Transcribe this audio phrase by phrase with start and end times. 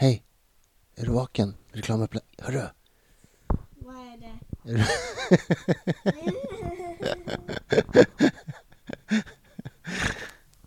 [0.00, 0.22] Hej.
[0.96, 1.54] Är du vaken?
[1.72, 2.22] Reklamupplägg.
[2.38, 2.62] Hörru.
[3.78, 4.38] Vad är det?
[4.70, 4.84] Är du...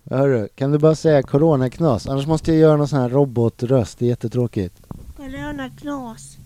[0.16, 2.08] Hörru, kan du bara säga coronaknas?
[2.08, 3.99] Annars måste jag göra någon sån här robotröst.
[3.99, 4.81] Det är jättetråkigt.
[5.17, 6.38] Coronaknas.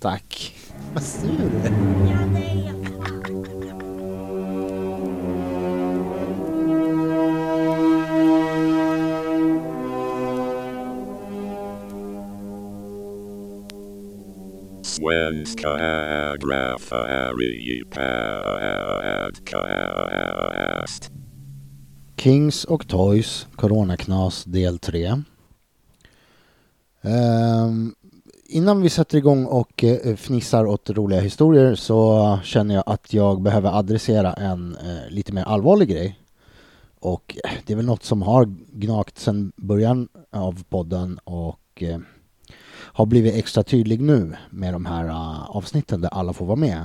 [0.00, 0.56] Tack.
[0.94, 2.31] Vad sur du är.
[15.02, 15.68] Svenska
[16.32, 17.82] Agrafari
[19.44, 21.10] Podcast.
[22.16, 25.22] Kings och Toys Coronaknas del 3.
[27.02, 27.94] Ehm,
[28.44, 29.84] innan vi sätter igång och
[30.16, 35.44] fnissar åt roliga historier så känner jag att jag behöver adressera en eh, lite mer
[35.44, 36.18] allvarlig grej.
[37.00, 41.98] Och det är väl något som har gnagt sedan början av podden och eh,
[42.92, 46.84] har blivit extra tydlig nu med de här uh, avsnitten där alla får vara med.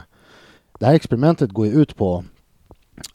[0.80, 2.24] Det här experimentet går ju ut på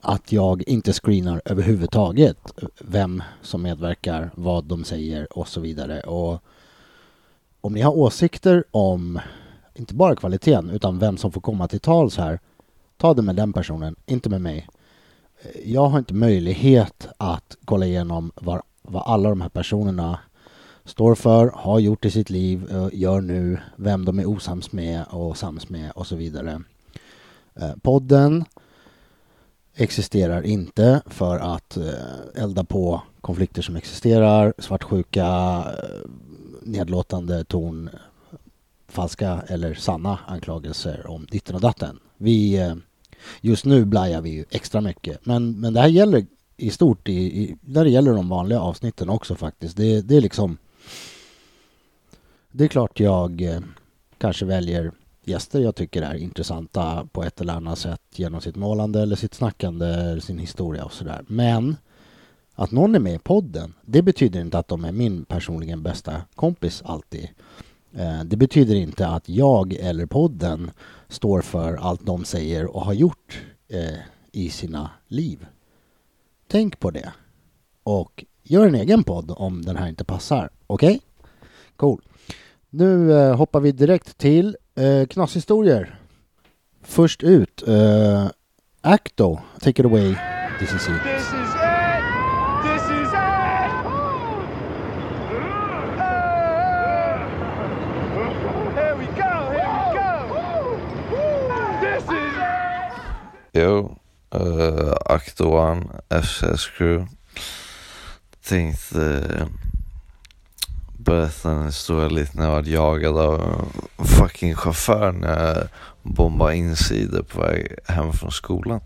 [0.01, 2.39] att jag inte screenar överhuvudtaget
[2.81, 6.01] vem som medverkar, vad de säger och så vidare.
[6.01, 6.43] Och
[7.61, 9.21] om ni har åsikter om
[9.75, 12.41] inte bara kvaliteten utan vem som får komma till tals här,
[12.97, 14.69] ta det med den personen, inte med mig.
[15.65, 20.19] Jag har inte möjlighet att kolla igenom vad, vad alla de här personerna
[20.85, 25.05] står för, har gjort i sitt liv, eh, gör nu, vem de är osams med
[25.11, 26.63] och sams med och så vidare.
[27.55, 28.45] Eh, podden
[29.75, 35.65] existerar inte för att eh, elda på konflikter som existerar, svartsjuka,
[36.63, 37.91] nedlåtande ton,
[38.89, 41.99] falska eller sanna anklagelser om ditten och datten.
[42.17, 42.73] Vi,
[43.41, 47.13] just nu blajar vi ju extra mycket, men, men det här gäller i stort i,
[47.43, 49.77] i, när det gäller de vanliga avsnitten också faktiskt.
[49.77, 50.59] Det, det är liksom
[52.53, 53.61] det är klart jag eh,
[54.19, 54.93] kanske väljer
[55.25, 59.35] gäster jag tycker är intressanta på ett eller annat sätt genom sitt målande eller sitt
[59.35, 61.25] snackande eller sin historia och sådär.
[61.27, 61.77] Men
[62.55, 66.23] att någon är med i podden, det betyder inte att de är min personligen bästa
[66.35, 67.29] kompis alltid.
[67.93, 70.71] Eh, det betyder inte att jag eller podden
[71.09, 73.99] står för allt de säger och har gjort eh,
[74.33, 75.47] i sina liv.
[76.49, 77.13] Tänk på det.
[77.83, 80.51] Och gör en egen podd om den här inte passar.
[80.67, 81.01] Okej?
[81.77, 82.03] Cool.
[82.75, 85.95] Nu eh, hoppar vi direkt till eh, knashistorier.
[86.83, 88.27] Först ut, eh,
[88.81, 90.17] Acto, take it away.
[90.59, 91.03] This is it.
[91.05, 92.03] This is it!
[92.65, 93.73] This is it!
[98.75, 99.51] Here we go!
[99.51, 100.11] Here we go!
[101.81, 103.61] This is it!
[103.61, 103.97] Jo,
[104.31, 107.07] uh, Aktoan, FCS Crew.
[108.49, 109.47] Tänkte
[111.05, 113.41] berättade berätta en historia lite när jag var jagad av
[113.97, 115.69] en fucking chaufför när jag
[116.03, 118.81] bombade insidor på väg hem från skolan.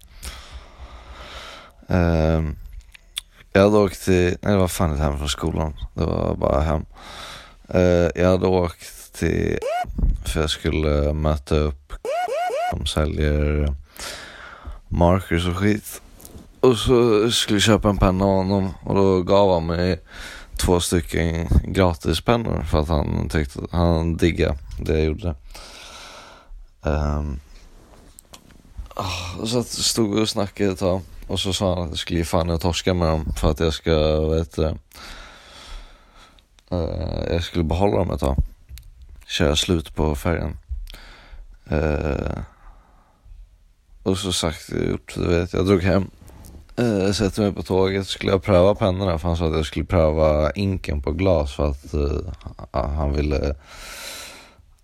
[1.90, 2.50] Uh,
[3.52, 6.60] jag hade åkt till, nej det var fan inte hem från skolan, det var bara
[6.60, 6.86] hem.
[7.74, 9.58] Uh, jag hade åkt till,
[10.24, 11.92] för jag skulle möta upp,
[12.72, 13.74] de säljer
[14.88, 16.00] markers och skit.
[16.60, 20.00] Och så skulle jag köpa en penna av honom och då gav han mig
[20.56, 25.34] två stycken gratispennor för att han tyckte han diggade det jag gjorde.
[26.82, 27.40] Um,
[29.44, 32.18] så att stod vi och snackade ett tag och så sa han att jag skulle
[32.18, 34.76] ge fan jag torska med dem för att jag ska, vad heter det,
[36.76, 38.36] uh, jag skulle behålla dem ett tag.
[39.26, 40.56] Köra slut på färgen.
[41.72, 42.38] Uh, eh,
[44.02, 46.10] och så sagt och gjort, du vet, jag drog hem.
[46.78, 49.84] Eh, sätter mig på tåget, skulle jag pröva pennorna för han sa att jag skulle
[49.84, 52.32] pröva inken på glas för att eh,
[52.70, 53.54] han ville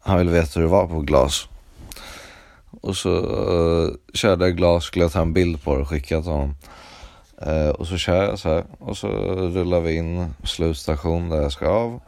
[0.00, 1.48] han ville veta hur det var på glas.
[2.80, 6.22] Och så eh, körde jag glas, skulle jag ta en bild på det och skicka
[6.22, 6.54] till honom.
[7.42, 11.52] Eh, och så kör jag så här och så rullar vi in slutstation där jag
[11.52, 12.00] ska av.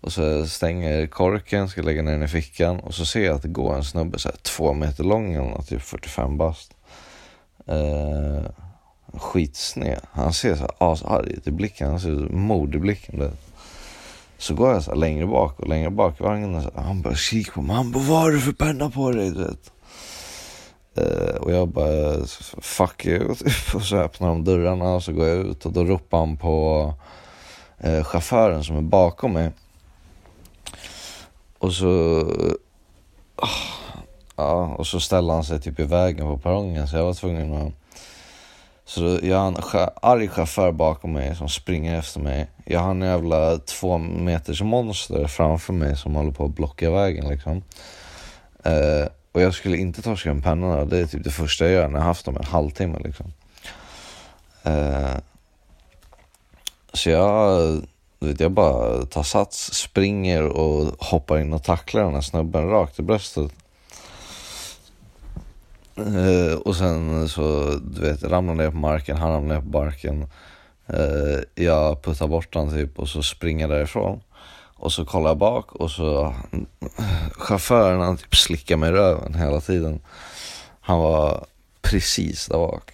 [0.00, 3.36] Och så stänger jag korken, ska lägga ner den i fickan och så ser jag
[3.36, 6.74] att det går en snubbe så här, två meter lång eller typ 45 bast.
[7.66, 8.50] Eh,
[9.14, 10.00] skitsned.
[10.12, 13.30] Han ser så asarg ut i blicken, han ser ut som mord i blicken.
[14.38, 16.82] Så går jag så här längre bak och längre bak i vagnen och så här,
[16.82, 17.76] han bara kikar på mig.
[17.76, 19.30] Han bara, vad har du för penna på dig?
[19.30, 19.72] Du vet.
[20.94, 22.26] Eh, och jag bara,
[22.60, 23.34] fuck you.
[23.34, 23.74] Typ.
[23.74, 26.94] Och så öppnar de dörrarna och så går jag ut och då ropar han på
[27.84, 29.50] uh, chauffören som är bakom mig.
[31.58, 32.20] Och så...
[32.20, 32.52] Uh,
[34.40, 37.54] Ja, och så ställde han sig typ i vägen på perrongen så jag var tvungen
[37.54, 37.72] att
[38.90, 42.50] så jag har en arg chaufför bakom mig som springer efter mig.
[42.64, 47.28] Jag har en jävla två meters monster framför mig som håller på att blocka vägen
[47.28, 47.62] liksom.
[48.64, 50.84] Eh, och jag skulle inte torska en penna.
[50.84, 53.32] Det är typ det första jag gör när jag haft dem en halvtimme liksom.
[54.62, 55.16] Eh,
[56.92, 57.60] så jag,
[58.18, 62.68] du vet, jag bara tar sats, springer och hoppar in och tacklar den här snubben
[62.68, 63.52] rakt i bröstet.
[66.00, 70.26] Uh, och sen så, du vet, ramlar ner på marken, han ramlar ner på barken.
[70.92, 74.20] Uh, jag puttar bort han typ och så springer jag därifrån.
[74.76, 76.34] Och så kollar jag bak och så
[77.32, 80.00] chauffören han typ slickar mig i röven hela tiden.
[80.80, 81.44] Han var
[81.82, 82.92] precis där bak.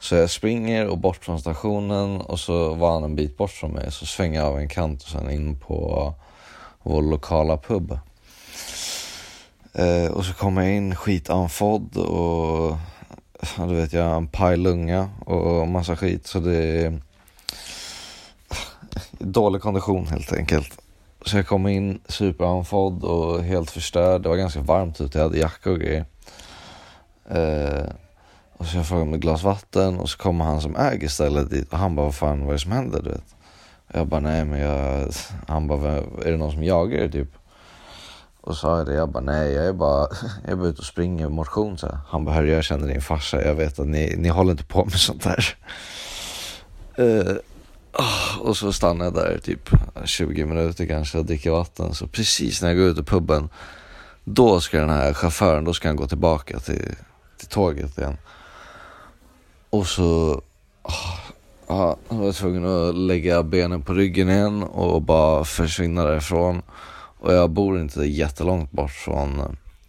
[0.00, 3.70] Så jag springer och bort från stationen och så var han en bit bort från
[3.70, 3.92] mig.
[3.92, 6.14] Så svänger jag av en kant och sen in på
[6.82, 7.98] vår lokala pub.
[9.72, 12.76] Eh, och så kommer jag in skitanfodd och
[13.56, 17.00] ja, du vet jag har en pajlunga och massa skit så det är
[19.18, 20.80] dålig kondition helt enkelt.
[21.24, 24.22] Så jag kom in superanfodd och helt förstörd.
[24.22, 26.04] Det var ganska varmt ute, jag hade jacka och grejer.
[27.30, 27.92] Eh,
[28.56, 31.50] och så jag frågade om ett glas vatten och så kommer han som äger stället
[31.50, 33.34] dit och han bara vad fan vad är det som händer du vet?
[33.88, 35.08] Och jag bara nej men jag,
[35.48, 35.92] han bara
[36.24, 37.37] är det någon som jagar er typ?
[38.40, 40.08] Och så sa jag det, jag bara nej jag är bara,
[40.44, 41.98] jag är bara ute och springer motion så.
[42.08, 44.84] Han bara hörru jag känner din farsa, jag vet att ni, ni håller inte på
[44.84, 45.56] med sånt där.
[46.98, 47.36] Uh, eh,
[47.92, 49.70] ah, och så stannar jag där typ
[50.04, 51.94] 20 minuter kanske och dricker vatten.
[51.94, 53.48] Så precis när jag går ut ur puben,
[54.24, 56.94] då ska den här chauffören, då ska han gå tillbaka till,
[57.36, 58.16] till tåget igen.
[59.70, 60.42] Och så,
[60.82, 61.18] ah,
[61.66, 66.62] ah jag var tvungen att lägga benen på ryggen igen och bara försvinna därifrån.
[67.18, 69.46] Och jag bor inte jättelångt bort från eh,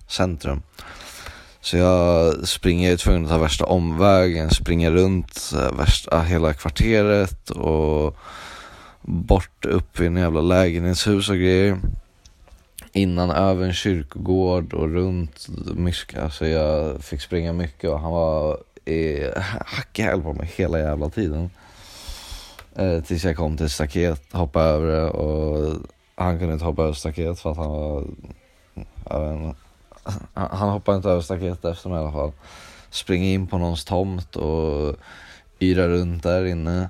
[0.07, 0.61] centrum.
[1.61, 6.53] Så jag springer, jag är tvungen att ta värsta omvägen, springer runt eh, värsta, hela
[6.53, 8.17] kvarteret och
[9.01, 11.79] bort upp i en jävla lägenhetshus och grejer.
[12.91, 16.23] Innan över en kyrkogård och runt myska.
[16.23, 19.31] Alltså jag fick springa mycket och han var i
[19.65, 21.49] hack i häl på mig hela jävla tiden.
[22.75, 25.77] Eh, tills jag kom till ett staket, hoppade över det och
[26.19, 28.03] han kunde inte hoppa över staket för att han var...
[29.09, 29.55] Jag vet inte.
[30.33, 32.31] Han hoppade inte över staketet efter mig i alla fall.
[32.89, 34.95] Springer in på någons tomt och
[35.59, 36.89] yrar runt där inne.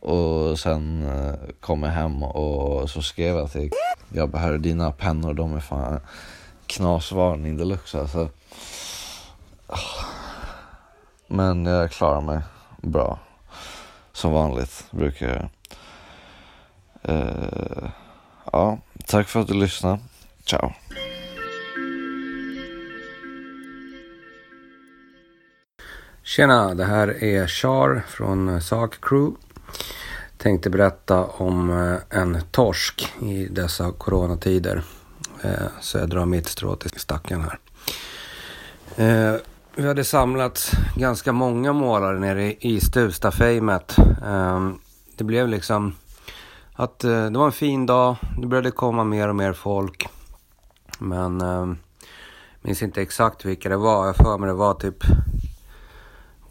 [0.00, 3.70] Och sen eh, kom jag hem och så skrev jag till
[4.12, 6.00] jag bara, "Hörru, dina pennor de är fan
[6.66, 8.28] knasvarning deluxe alltså.
[11.26, 12.40] Men jag klarar mig
[12.82, 13.18] bra.
[14.12, 15.48] Som vanligt brukar jag.
[17.14, 17.90] Uh
[18.52, 19.98] ja, tack för att du lyssnade.
[20.44, 20.72] Ciao.
[26.22, 29.36] Tjena, det här är Char från Sak Crew.
[30.38, 34.82] Tänkte berätta om eh, en torsk i dessa coronatider.
[35.42, 37.58] Eh, så jag drar mitt strå till stacken här.
[38.96, 39.40] Eh,
[39.74, 43.96] vi hade samlat ganska många målare nere i Stuvstafejmet.
[44.26, 44.78] Ehm,
[45.16, 45.94] det blev liksom
[46.80, 48.16] att eh, det var en fin dag.
[48.38, 50.08] Det började komma mer och mer folk.
[50.98, 51.72] Men eh,
[52.60, 54.06] minns inte exakt vilka det var.
[54.06, 55.04] Jag för mig det var typ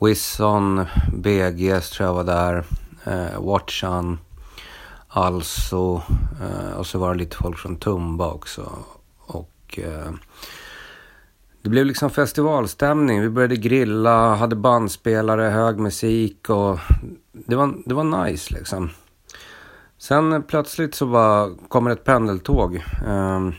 [0.01, 2.63] Wisson, BGS tror jag var där,
[3.03, 4.19] eh, Watchan,
[5.07, 6.01] Alltså
[6.41, 8.71] eh, och så var det lite folk från Tumba också.
[9.19, 10.11] Och eh,
[11.61, 13.21] det blev liksom festivalstämning.
[13.21, 16.79] Vi började grilla, hade bandspelare, hög musik och
[17.31, 18.89] det var, det var nice liksom.
[19.99, 22.75] Sen plötsligt så bara kommer ett pendeltåg
[23.07, 23.49] eh,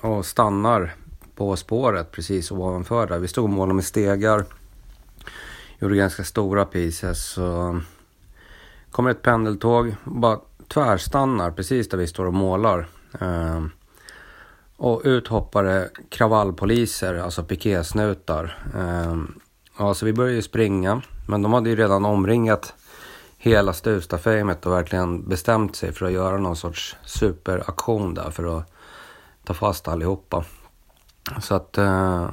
[0.00, 0.94] och stannar
[1.36, 3.18] på spåret precis ovanför där.
[3.18, 4.44] Vi stod och målade med stegar
[5.82, 7.24] gjorde ganska stora pieces.
[7.24, 7.80] Så
[8.90, 10.38] kommer ett pendeltåg och bara
[10.68, 12.88] tvärstannar precis där vi står och målar.
[13.20, 13.64] Eh,
[14.76, 18.58] och ut hoppade kravallpoliser, alltså pikésnutar.
[18.78, 19.16] Eh,
[19.78, 22.74] ja, så vi började ju springa, men de hade ju redan omringat
[23.44, 28.72] hela Stuvstafejmet och verkligen bestämt sig för att göra någon sorts superaktion där för att
[29.44, 30.44] ta fast allihopa.
[31.40, 32.30] Så att eh,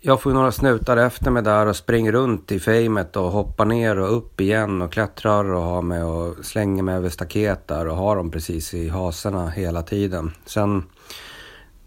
[0.00, 3.98] jag får några snutar efter mig där och springer runt i fejmet och hoppar ner
[3.98, 7.96] och upp igen och klättrar och har mig och slänger mig över staket där och
[7.96, 10.32] har dem precis i haserna hela tiden.
[10.46, 10.82] Sen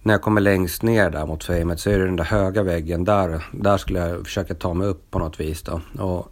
[0.01, 3.03] när jag kommer längst ner där mot fejmet så är det den där höga väggen
[3.03, 3.45] där.
[3.51, 5.81] Där skulle jag försöka ta mig upp på något vis då.
[5.99, 6.31] Och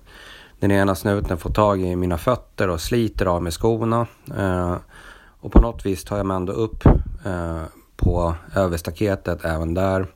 [0.60, 4.08] den ena snuten får tag i mina fötter och sliter av mig skorna.
[4.38, 4.76] Eh,
[5.40, 6.86] och på något vis tar jag mig ändå upp
[7.26, 7.64] eh,
[7.96, 10.08] på överstaketet även där.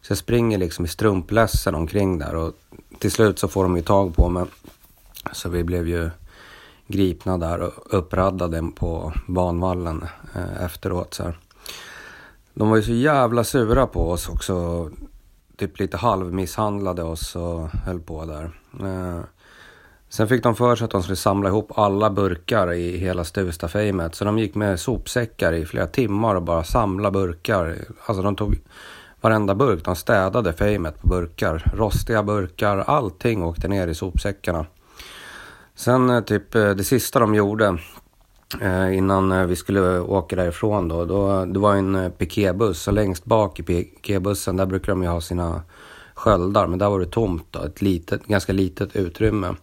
[0.00, 2.52] Så jag springer liksom i strumplässen omkring där och
[2.98, 4.44] till slut så får de ju tag på mig.
[5.32, 6.10] Så vi blev ju
[6.86, 10.04] gripna där och uppraddade på banvallen
[10.34, 11.14] eh, efteråt.
[11.14, 11.38] Så här.
[12.54, 14.90] De var ju så jävla sura på oss också.
[15.56, 18.50] Typ lite halvmisshandlade oss och höll på där.
[18.80, 19.20] Eh,
[20.08, 24.14] sen fick de för sig att de skulle samla ihop alla burkar i hela Stuvstafejmet.
[24.14, 27.76] Så de gick med sopsäckar i flera timmar och bara samla burkar.
[28.06, 28.60] Alltså de tog
[29.20, 29.84] varenda burk.
[29.84, 31.72] De städade fejmet på burkar.
[31.74, 34.66] Rostiga burkar, allting åkte ner i sopsäckarna.
[35.74, 37.78] Sen eh, typ eh, det sista de gjorde
[38.60, 43.60] eh, innan vi skulle åka därifrån då, då det var en piketbuss och längst bak
[43.60, 45.62] i piketbussen där brukar de ju ha sina
[46.14, 49.54] sköldar men där var det tomt då, ett litet, ganska litet utrymme.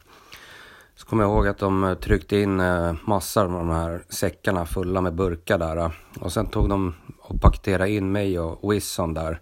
[0.97, 4.65] Så kommer jag ihåg att de eh, tryckte in eh, massor av de här säckarna
[4.65, 5.77] fulla med burkar där.
[5.77, 5.91] Eh.
[6.19, 9.41] Och sen tog de och paketerade in mig och Wisson där.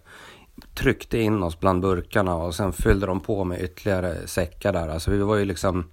[0.74, 4.88] Tryckte in oss bland burkarna och sen fyllde de på med ytterligare säckar där.
[4.88, 5.84] Alltså vi var ju liksom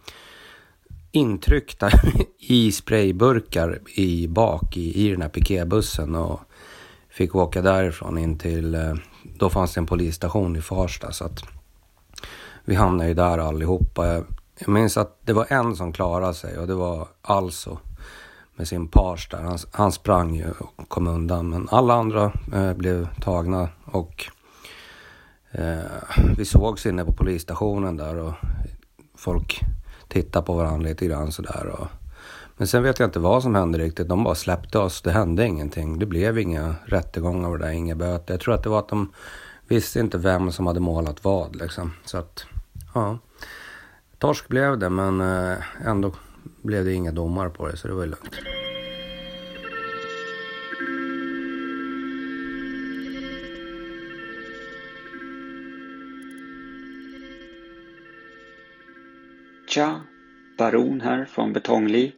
[1.11, 1.89] intryckta
[2.39, 6.39] i sprayburkar i bak i, i den här piketbussen och
[7.09, 8.77] fick åka därifrån in till,
[9.23, 11.43] då fanns det en polisstation i Farsta så att
[12.65, 14.23] vi hamnade ju där allihopa.
[14.65, 17.79] Jag, minns att det var en som klarade sig och det var alltså
[18.55, 19.41] med sin pars där.
[19.41, 24.25] Han, han sprang ju och kom undan men alla andra eh, blev tagna och
[25.51, 25.79] eh,
[26.37, 28.33] vi sågs inne på polisstationen där och
[29.17, 29.61] folk
[30.07, 31.67] tittade på varandra lite grann sådär.
[31.67, 31.87] Och...
[32.57, 34.07] Men sen vet jag inte vad som hände riktigt.
[34.07, 35.01] De bara släppte oss.
[35.01, 35.99] Det hände ingenting.
[35.99, 38.33] Det blev inga rättegångar och det där, inga böter.
[38.33, 39.13] Jag tror att det var att de
[39.67, 41.93] visste inte vem som hade målat vad liksom.
[42.05, 42.45] Så att,
[42.93, 43.17] ja.
[44.21, 46.13] Torsk blev det, men eh, ändå
[46.61, 48.35] blev det inga domar på det, så det var ju lugnt.
[59.67, 60.01] Tja!
[60.57, 62.11] Baron här från Betongliv.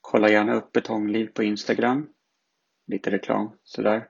[0.00, 2.06] Kolla gärna upp Betongliv på Instagram.
[2.86, 4.08] Lite reklam sådär.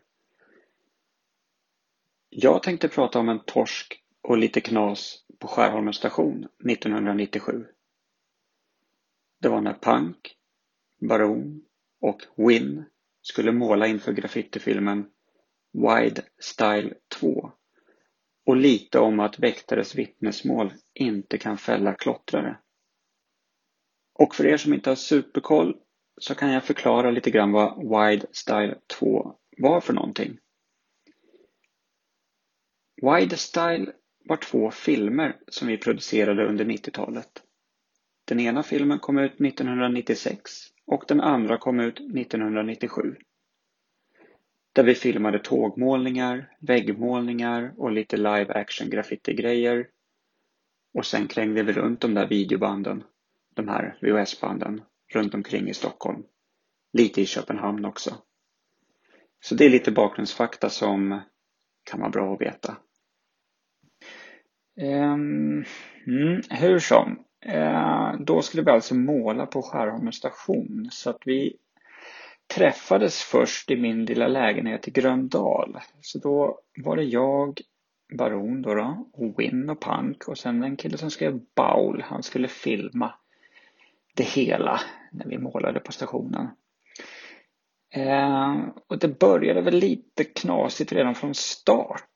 [2.28, 7.66] Jag tänkte prata om en torsk och lite knas på Skärholmens station 1997.
[9.40, 10.37] Det var när Punk,
[11.08, 11.62] Baron
[12.00, 12.84] och Win
[13.22, 15.10] skulle måla inför graffitifilmen
[15.72, 17.52] Wide Style 2
[18.46, 22.58] och lite om att väktares vittnesmål inte kan fälla klottrare.
[24.14, 25.76] Och för er som inte har superkoll
[26.20, 30.38] så kan jag förklara lite grann vad Wide Style 2 var för någonting.
[33.02, 33.92] Wide Style
[34.24, 37.42] var två filmer som vi producerade under 90-talet.
[38.24, 40.50] Den ena filmen kom ut 1996
[40.86, 43.16] och den andra kom ut 1997.
[44.72, 49.88] Där vi filmade tågmålningar, väggmålningar och lite live action graffiti-grejer.
[50.94, 53.04] Och sen krängde vi runt de där videobanden,
[53.54, 56.22] de här VHS-banden, runt omkring i Stockholm.
[56.92, 58.14] Lite i Köpenhamn också.
[59.40, 61.20] Så det är lite bakgrundsfakta som
[61.84, 62.76] kan vara bra att veta.
[64.80, 65.64] Um,
[66.06, 67.18] mm, hur som,
[67.54, 71.56] uh, då skulle vi alltså måla på Skärholmens station så att vi
[72.54, 75.78] träffades först i min lilla lägenhet i Gröndal.
[76.00, 77.60] Så då var det jag,
[78.18, 82.04] Baron då, då och Win och Punk och sen en kille som skrev Baul.
[82.06, 83.14] Han skulle filma
[84.14, 84.80] det hela
[85.12, 86.49] när vi målade på stationen.
[87.94, 88.56] Eh,
[88.87, 92.06] och det började väl lite knasigt redan från start.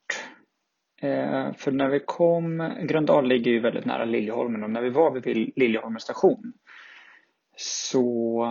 [1.03, 5.11] Eh, för när vi kom, Gröndal ligger ju väldigt nära Liljeholmen och när vi var
[5.11, 6.53] vid Liljeholmen station
[7.57, 8.47] så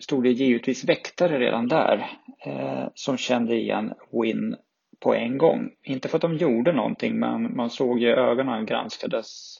[0.00, 2.10] stod det givetvis väktare redan där
[2.46, 4.56] eh, som kände igen Win
[5.00, 5.70] på en gång.
[5.82, 9.56] Inte för att de gjorde någonting men man såg ju ögonen granskades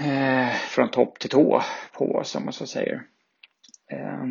[0.00, 1.62] eh, från topp till tå
[1.92, 3.02] på oss om man så säger.
[3.90, 4.24] Eh,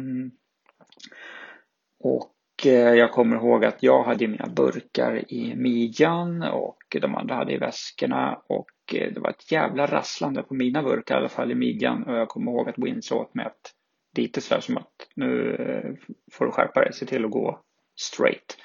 [2.00, 7.36] och Eh, jag kommer ihåg att jag hade mina burkar i midjan och de andra
[7.36, 11.30] hade i väskorna och eh, det var ett jävla rasslande på mina burkar i alla
[11.30, 13.74] fall i midjan och jag kommer ihåg att Win sa åt mig att
[14.18, 17.60] lite sådär som att nu eh, får du skärpa dig, se till att gå
[17.96, 18.58] straight.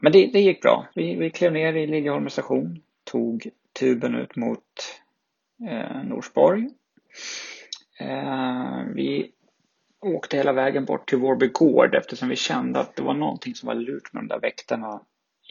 [0.00, 0.88] Men det, det gick bra.
[0.94, 3.48] Vi, vi klev ner i Liljeholmens station, tog
[3.78, 4.62] tuben ut mot
[6.04, 6.68] Norsborg.
[8.94, 9.32] Vi
[10.04, 13.66] åkte hela vägen bort till Vårby gård eftersom vi kände att det var någonting som
[13.66, 15.00] var lurt med de där väktarna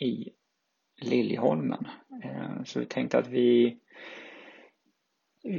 [0.01, 0.29] i
[1.01, 1.87] Liljeholmen.
[2.23, 3.77] Eh, så vi tänkte att vi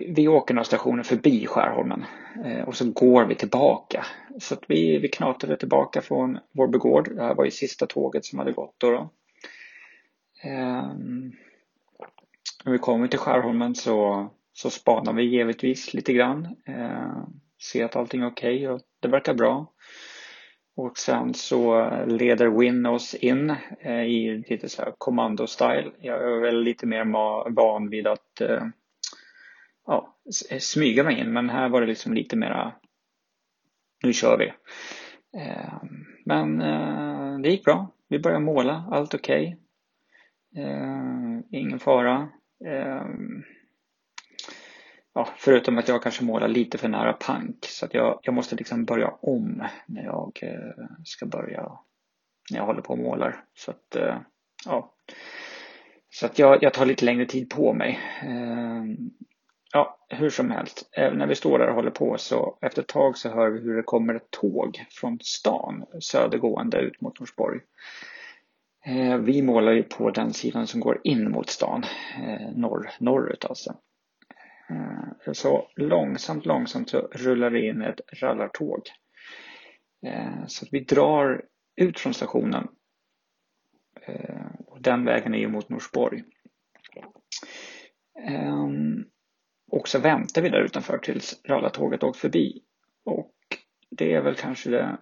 [0.09, 2.05] vi åker några stationer förbi Skärholmen
[2.45, 4.07] eh, och så går vi tillbaka.
[4.39, 7.17] Så att vi, vi knatade tillbaka från Vårby gård.
[7.17, 8.91] Det här var ju sista tåget som hade gått då.
[8.91, 9.11] då.
[10.43, 11.33] Ehm,
[12.65, 16.57] när vi kommer till Skärholmen så, så spanar vi givetvis lite grann.
[16.67, 17.25] Eh,
[17.65, 19.73] Se att allting är okej okay och det verkar bra.
[20.77, 25.93] Och sen så leder Win oss in eh, i lite så här kommando-style.
[26.01, 27.05] Jag är väl lite mer
[27.55, 28.67] van vid att eh,
[29.87, 30.17] ja,
[30.61, 32.73] smyga mig in men här var det liksom lite mera
[34.05, 34.53] nu kör vi.
[35.41, 35.83] Eh,
[36.25, 37.91] men eh, det gick bra.
[38.09, 39.57] Vi började måla, allt okej.
[40.53, 40.65] Okay.
[40.65, 42.29] Eh, ingen fara.
[42.67, 43.05] Eh,
[45.15, 48.57] Ja, förutom att jag kanske målar lite för nära pank så att jag, jag måste
[48.57, 51.73] liksom börja om när jag eh, ska börja
[52.51, 53.45] när jag håller på och målar.
[53.55, 54.17] Så att, eh,
[54.65, 54.93] ja.
[56.11, 58.01] Så att jag, jag tar lite längre tid på mig.
[58.23, 58.85] Eh,
[59.73, 60.89] ja, hur som helst.
[60.93, 63.61] Även när vi står där och håller på så efter ett tag så hör vi
[63.61, 67.61] hur det kommer ett tåg från stan södergående ut mot Norsborg.
[68.87, 71.85] Eh, vi målar ju på den sidan som går in mot stan,
[72.25, 73.75] eh, norr, norrut alltså.
[74.71, 78.83] Eh, så långsamt, långsamt så rullar det in ett rallartåg.
[80.07, 81.45] Eh, så att vi drar
[81.77, 82.69] ut från stationen.
[84.07, 86.25] Eh, och den vägen är ju mot Norsborg.
[88.29, 89.05] Ehm,
[89.71, 92.63] och så väntar vi där utanför tills rallartåget åkt förbi.
[93.05, 93.35] Och
[93.91, 94.99] det är väl kanske det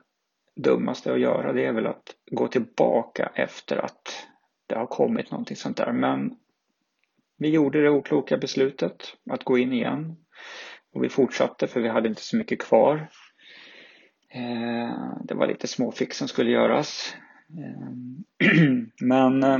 [0.57, 1.53] dummaste att göra.
[1.53, 4.29] Det är väl att gå tillbaka efter att
[4.67, 5.93] det har kommit någonting sånt där.
[5.93, 6.37] Men
[7.43, 10.17] vi gjorde det okloka beslutet att gå in igen.
[10.95, 13.09] Och vi fortsatte för vi hade inte så mycket kvar.
[14.35, 17.17] Eh, det var lite småfix som skulle göras.
[17.59, 18.49] Eh,
[19.01, 19.59] men eh,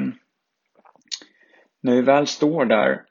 [1.81, 3.05] när vi väl står där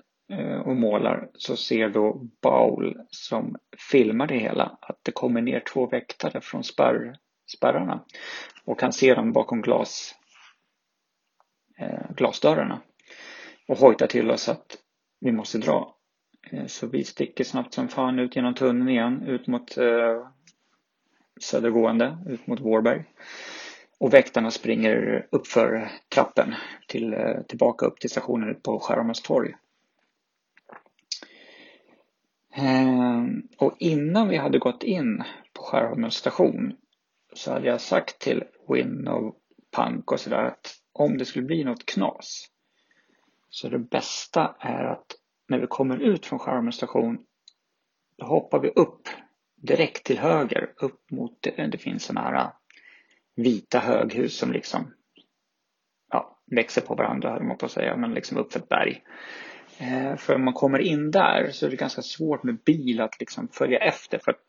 [0.65, 3.55] och målar så ser då Baul som
[3.91, 7.15] filmar det hela att det kommer ner två väktare från spärr,
[7.57, 8.05] spärrarna
[8.65, 10.15] och han ser dem bakom glas,
[12.15, 12.81] glasdörrarna
[13.71, 14.77] och hojtar till oss att
[15.19, 15.95] vi måste dra.
[16.51, 20.27] Eh, så vi sticker snabbt som fan ut genom tunneln igen, ut mot eh,
[21.41, 23.03] södergående, ut mot Vårberg.
[23.99, 26.55] Och väktarna springer uppför trappen
[26.87, 29.53] till, eh, tillbaka upp till stationen på Skärholmens torg.
[32.55, 36.73] Ehm, och innan vi hade gått in på Skärholmens station
[37.33, 39.35] så hade jag sagt till Win och
[39.75, 42.51] Punk och sådär att om det skulle bli något knas
[43.53, 45.05] så det bästa är att
[45.47, 47.25] när vi kommer ut från Skärholmens station
[48.17, 49.07] då hoppar vi upp
[49.55, 52.51] direkt till höger upp mot, det, det finns sådana här äh,
[53.35, 54.93] vita höghus som liksom
[56.11, 59.03] ja, växer på varandra höll man på att säga, men liksom upp för ett berg.
[59.77, 63.19] Eh, för om man kommer in där så är det ganska svårt med bil att
[63.19, 64.41] liksom följa efter för att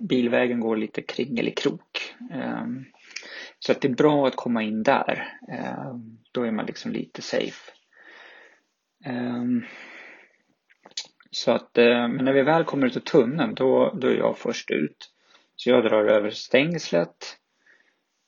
[0.00, 2.14] bilvägen går lite kringelikrok.
[2.32, 2.66] Eh,
[3.58, 5.38] så att det är bra att komma in där.
[5.52, 5.94] Eh,
[6.32, 7.72] då är man liksom lite safe.
[9.04, 9.62] Ehm,
[11.30, 14.38] så att, eh, men när vi väl kommer ut ur tunneln då, då är jag
[14.38, 15.10] först ut.
[15.56, 17.36] Så jag drar över stängslet.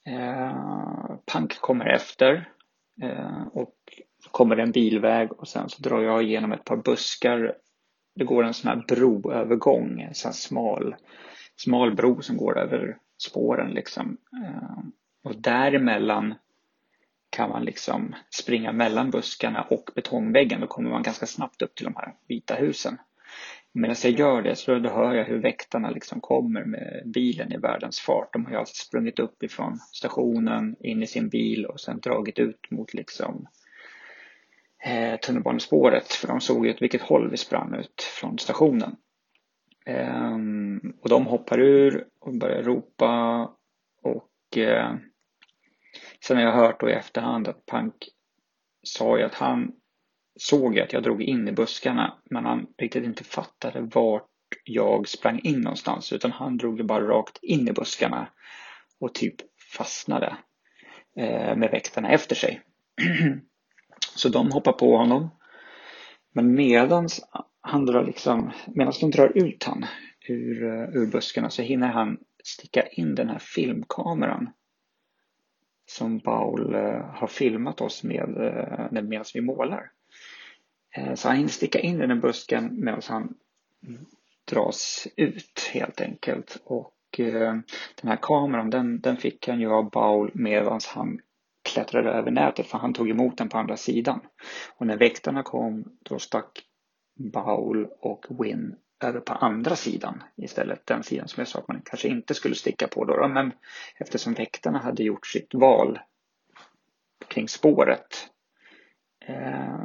[0.06, 2.48] Ehm, Pank kommer efter.
[3.02, 3.74] Ehm, och
[4.24, 7.56] så kommer det en bilväg och sen så drar jag igenom ett par buskar.
[8.14, 10.96] Det går en sån här broövergång, en sån här smal,
[11.56, 14.16] smal bro som går över spåren liksom.
[15.24, 16.34] Och däremellan
[17.34, 20.60] kan man liksom springa mellan buskarna och betongväggen.
[20.60, 22.98] Då kommer man ganska snabbt upp till de här vita husen.
[23.72, 27.56] Medan jag gör det så då hör jag hur väktarna liksom kommer med bilen i
[27.56, 28.32] världens fart.
[28.32, 32.38] De har ju alltså sprungit upp ifrån stationen in i sin bil och sen dragit
[32.38, 33.46] ut mot liksom
[34.84, 36.12] eh, tunnelbanespåret.
[36.12, 38.96] För de såg ju åt vilket håll vi sprang ut från stationen.
[39.86, 43.42] Ehm, och de hoppar ur och börjar ropa
[44.02, 44.94] och eh,
[46.26, 47.94] Sen har jag hört då i efterhand att Pank
[48.82, 49.72] sa ju att han
[50.40, 54.28] såg att jag drog in i buskarna men han riktigt inte fattade vart
[54.64, 58.28] jag sprang in någonstans utan han drog ju bara rakt in i buskarna
[59.00, 59.34] och typ
[59.76, 60.36] fastnade
[61.16, 62.62] eh, med väktarna efter sig.
[64.16, 65.30] Så de hoppar på honom.
[66.34, 67.20] Men medans
[67.60, 69.86] han drar liksom, medans de drar ut han
[70.28, 74.50] ur, eh, ur buskarna så hinner han sticka in den här filmkameran
[75.86, 79.90] som Paul eh, har filmat oss med eh, medan vi målar.
[80.96, 83.34] Eh, så han hinner sticka in i den busken medan han
[84.50, 86.62] dras ut helt enkelt.
[86.64, 87.64] Och den
[88.02, 91.20] här kameran den, den fick han ju av Paul medan han
[91.64, 94.20] klättrade över nätet för han tog emot den på andra sidan.
[94.76, 96.62] Och när väktarna kom då stack
[97.32, 100.86] Baul och Win över på andra sidan istället.
[100.86, 103.28] Den sidan som jag sa att man kanske inte skulle sticka på då.
[103.28, 103.52] Men
[103.96, 105.98] eftersom väktarna hade gjort sitt val
[107.28, 108.28] kring spåret
[109.26, 109.80] eh,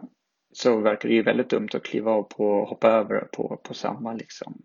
[0.53, 3.73] så verkar det ju väldigt dumt att kliva av på och hoppa över på, på
[3.73, 4.62] samma liksom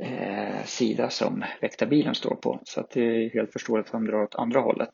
[0.00, 2.60] eh, sida som väktarbilen står på.
[2.64, 4.92] Så att det är helt förståeligt att de drar åt andra hållet.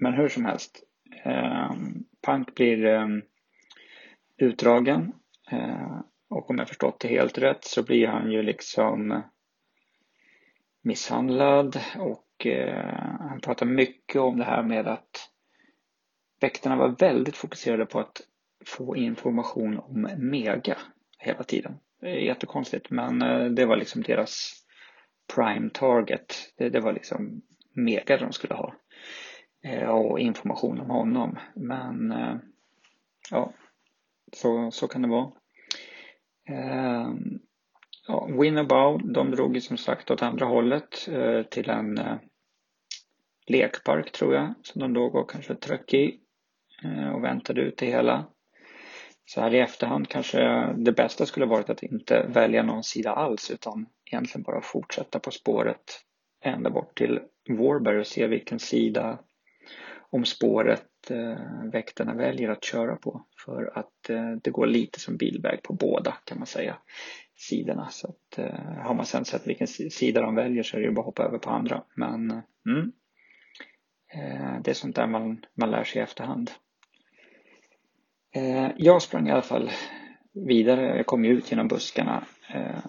[0.00, 0.82] Men hur som helst.
[1.24, 1.72] Eh,
[2.26, 3.06] Punk blir eh,
[4.36, 5.12] utdragen.
[5.50, 9.22] Eh, och om jag förstått det helt rätt så blir han ju liksom
[10.82, 15.30] misshandlad och eh, han pratar mycket om det här med att
[16.40, 18.20] väktarna var väldigt fokuserade på att
[18.66, 20.78] få information om Mega
[21.18, 21.78] hela tiden.
[22.00, 24.64] Det är jättekonstigt men eh, det var liksom deras
[25.34, 26.52] prime target.
[26.56, 28.74] Det, det var liksom Mega de skulle ha.
[29.62, 31.38] Eh, och information om honom.
[31.54, 32.36] Men eh,
[33.30, 33.52] ja,
[34.32, 35.32] så, så kan det vara.
[36.50, 37.38] Ehm,
[38.06, 42.16] ja, Winnabow, de drog ju som sagt åt andra hållet eh, till en eh,
[43.46, 46.20] lekpark tror jag som de låg och kanske tryckte i
[46.84, 48.26] eh, och väntade ut det hela.
[49.24, 53.50] Så här i efterhand kanske det bästa skulle varit att inte välja någon sida alls
[53.50, 56.04] utan egentligen bara fortsätta på spåret
[56.44, 59.18] ända bort till Warberg och se vilken sida
[60.10, 63.26] om spåret eh, väktarna väljer att köra på.
[63.44, 66.76] För att eh, det går lite som bilväg på båda kan man säga
[67.36, 67.88] sidorna.
[67.90, 70.92] Så att, eh, har man sen sett vilken sida de väljer så är det ju
[70.92, 71.82] bara att hoppa över på andra.
[71.94, 72.92] Men eh, mm,
[74.14, 76.50] eh, det är sånt där man, man lär sig i efterhand.
[78.34, 79.70] Eh, jag sprang i alla fall
[80.32, 80.96] vidare.
[80.96, 82.84] Jag kom ut genom buskarna eh,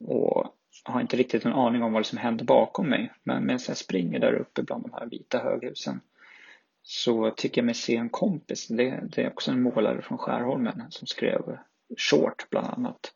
[0.00, 0.52] och
[0.84, 3.12] har inte riktigt en aning om vad som hände bakom mig.
[3.22, 6.00] Men medan jag springer där uppe bland de här vita höghusen
[6.88, 8.68] så tycker jag mig se en kompis.
[8.68, 11.58] Det, det är också en målare från Skärholmen som skrev
[11.98, 13.12] short bland annat.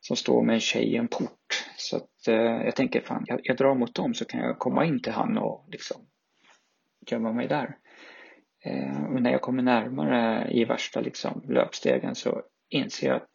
[0.00, 1.64] Som står med en tjej i en port.
[1.76, 4.84] Så att, eh, jag tänker fan, jag, jag, drar mot dem så kan jag komma
[4.84, 5.96] in till han och liksom
[7.10, 7.76] gömma mig där.
[8.64, 13.30] Eh, och när jag kommer närmare i värsta liksom, löpstegen så inser jag att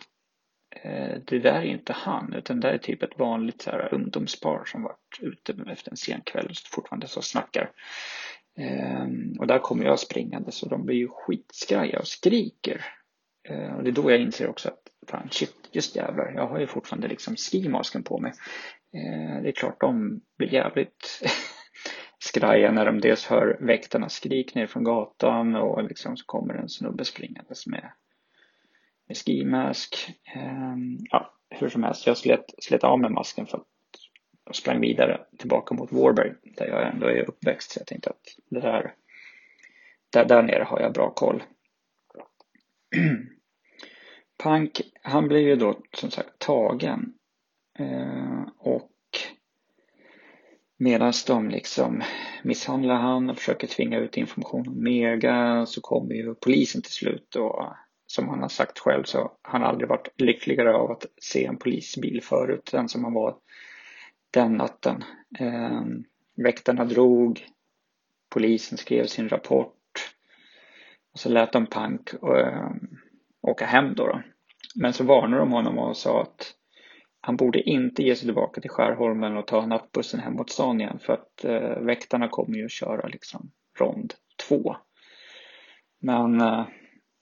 [0.82, 3.94] eh, det där är inte han utan det där är typ ett vanligt så här,
[3.94, 7.72] ungdomspar som varit ute efter en sen kväll och fortfarande så snackar.
[8.58, 9.08] Eh,
[9.40, 12.86] och där kommer jag springande så de blir ju skitskraja och skriker.
[13.50, 16.60] Ehm, och det är då jag inser också att fan shit, just jävlar, jag har
[16.60, 18.34] ju fortfarande liksom skimasken på mig.
[18.94, 21.22] Ehm, det är klart de blir jävligt
[22.20, 26.70] skraja när de dels hör väktarna skrik ner från gatan och liksom så kommer en
[26.70, 27.92] snubbe springandes med,
[29.08, 29.96] med skimask.
[30.36, 33.68] Ehm, ja, hur som helst, jag slet, slet av mig masken för att
[34.46, 37.72] och sprang vidare tillbaka mot Warberg där jag ändå är uppväxt.
[37.72, 38.94] Så jag tänkte att det där,
[40.10, 41.44] där, där nere har jag bra koll.
[44.44, 47.14] Punk, han blev ju då som sagt tagen.
[47.80, 48.90] Eh, och
[50.84, 52.04] Medan de liksom
[52.44, 57.36] misshandlar han och försöker tvinga ut information om Mega så kommer ju polisen till slut
[57.36, 57.66] och
[58.08, 61.58] som han har sagt själv så har han aldrig varit lyckligare av att se en
[61.58, 63.36] polisbil förut än som han var
[64.34, 65.04] den natten.
[65.40, 65.82] Eh,
[66.36, 67.46] väktarna drog,
[68.30, 69.74] polisen skrev sin rapport
[71.14, 72.72] och så lät de Punk eh,
[73.42, 74.22] åka hem då, då.
[74.76, 76.54] Men så varnade de honom och sa att
[77.22, 81.00] han borde inte ge sig tillbaka till Skärholmen och ta nattbussen hem mot stan igen
[81.00, 84.14] för att eh, väktarna kommer ju att köra liksom rond
[84.48, 84.76] två.
[86.00, 86.66] Men eh,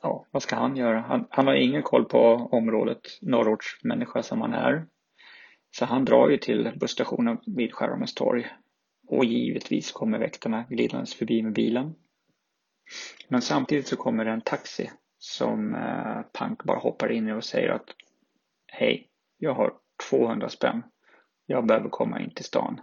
[0.04, 1.00] ja, vad ska han göra?
[1.00, 2.20] Han, han har ingen koll på
[2.52, 4.86] området, norrortsmänniska som han är.
[5.72, 8.48] Så han drar ju till busstationen vid Skärholmens torg.
[9.08, 11.96] Och givetvis kommer väktarna glidandes förbi med bilen.
[13.28, 17.44] Men samtidigt så kommer det en taxi som eh, Punk bara hoppar in i och
[17.44, 17.86] säger att
[18.68, 19.74] Hej, jag har
[20.10, 20.84] 200 spänn.
[21.46, 22.82] Jag behöver komma in till stan.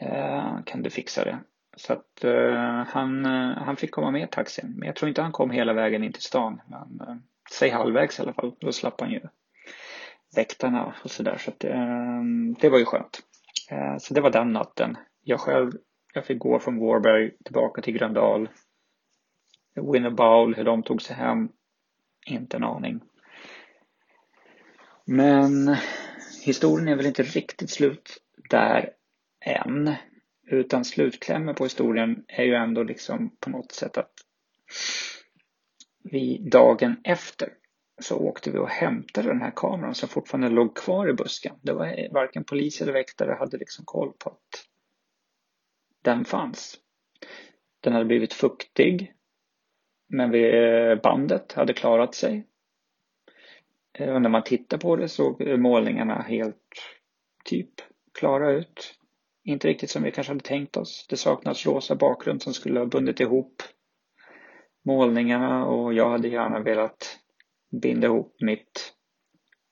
[0.00, 1.38] Eh, kan du fixa det?
[1.76, 4.74] Så att eh, han, eh, han fick komma med taxin.
[4.76, 6.60] Men jag tror inte han kom hela vägen in till stan.
[6.66, 7.16] Men eh,
[7.52, 8.54] säg halvvägs i alla fall.
[8.60, 9.20] Då slapp han ju
[10.36, 11.38] väktarna och sådär.
[11.38, 13.20] Så att ehm, det var ju skönt.
[13.70, 14.96] Eh, så det var den natten.
[15.22, 15.72] Jag själv,
[16.14, 18.48] jag fick gå från Vårberg tillbaka till Gröndal.
[19.92, 21.48] Winnerbowl, hur de tog sig hem.
[22.26, 23.00] Inte en aning.
[25.04, 25.76] Men
[26.44, 28.90] historien är väl inte riktigt slut där
[29.40, 29.94] än.
[30.46, 34.12] Utan slutklämmen på historien är ju ändå liksom på något sätt att
[36.02, 37.52] vi dagen efter
[38.00, 41.54] så åkte vi och hämtade den här kameran som fortfarande låg kvar i busken.
[41.62, 44.64] Det var varken polis eller väktare hade liksom koll på att
[46.02, 46.78] den fanns.
[47.80, 49.14] Den hade blivit fuktig.
[50.08, 50.30] Men
[51.02, 52.46] bandet hade klarat sig.
[53.98, 56.72] Eh, och när man tittar på det såg målningarna helt
[57.44, 57.70] typ
[58.18, 58.94] klara ut.
[59.44, 61.06] Inte riktigt som vi kanske hade tänkt oss.
[61.08, 63.62] Det saknas rosa bakgrund som skulle ha bundit ihop
[64.84, 67.18] målningarna och jag hade gärna velat
[67.70, 68.94] binda ihop mitt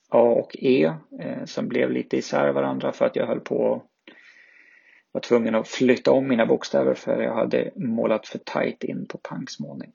[0.09, 3.83] A och E eh, som blev lite isär varandra för att jag höll på
[5.13, 9.19] var tvungen att flytta om mina bokstäver för jag hade målat för tight in på
[9.19, 9.93] Punks målning.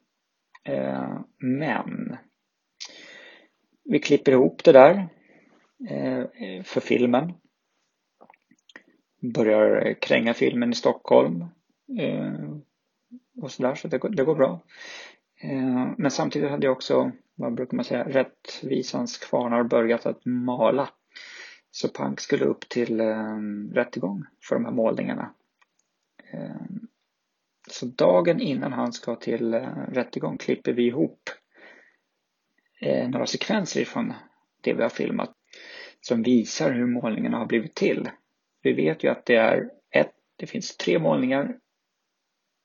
[0.63, 2.17] Eh, men
[3.83, 5.07] vi klipper ihop det där
[5.89, 7.33] eh, för filmen.
[9.33, 11.45] Börjar kränga filmen i Stockholm
[11.99, 12.57] eh,
[13.41, 14.59] och sådär så det går, det går bra.
[15.43, 20.89] Eh, men samtidigt hade jag också, vad brukar man säga, rättvisans kvarnar börjat att mala.
[21.71, 25.33] Så Punk skulle upp till ehm, rättegång för de här målningarna.
[26.33, 26.87] Ehm,
[27.69, 31.29] så dagen innan han ska till eh, rättegång klipper vi ihop
[32.81, 34.13] eh, några sekvenser ifrån
[34.61, 35.35] det vi har filmat
[36.01, 38.09] som visar hur målningarna har blivit till.
[38.61, 41.57] Vi vet ju att det är ett, det finns tre målningar.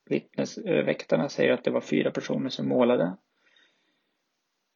[0.09, 3.17] Vittnesväktarna säger att det var fyra personer som målade.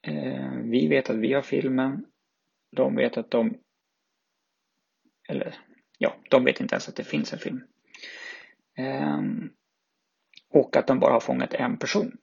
[0.08, 2.06] Eh, vi vet att vi har filmen.
[2.72, 3.58] De vet att de
[5.30, 5.56] eller
[5.98, 7.64] ja, de vet inte ens att det finns en film.
[8.78, 9.50] Ehm,
[10.50, 12.18] och att de bara har fångat en person.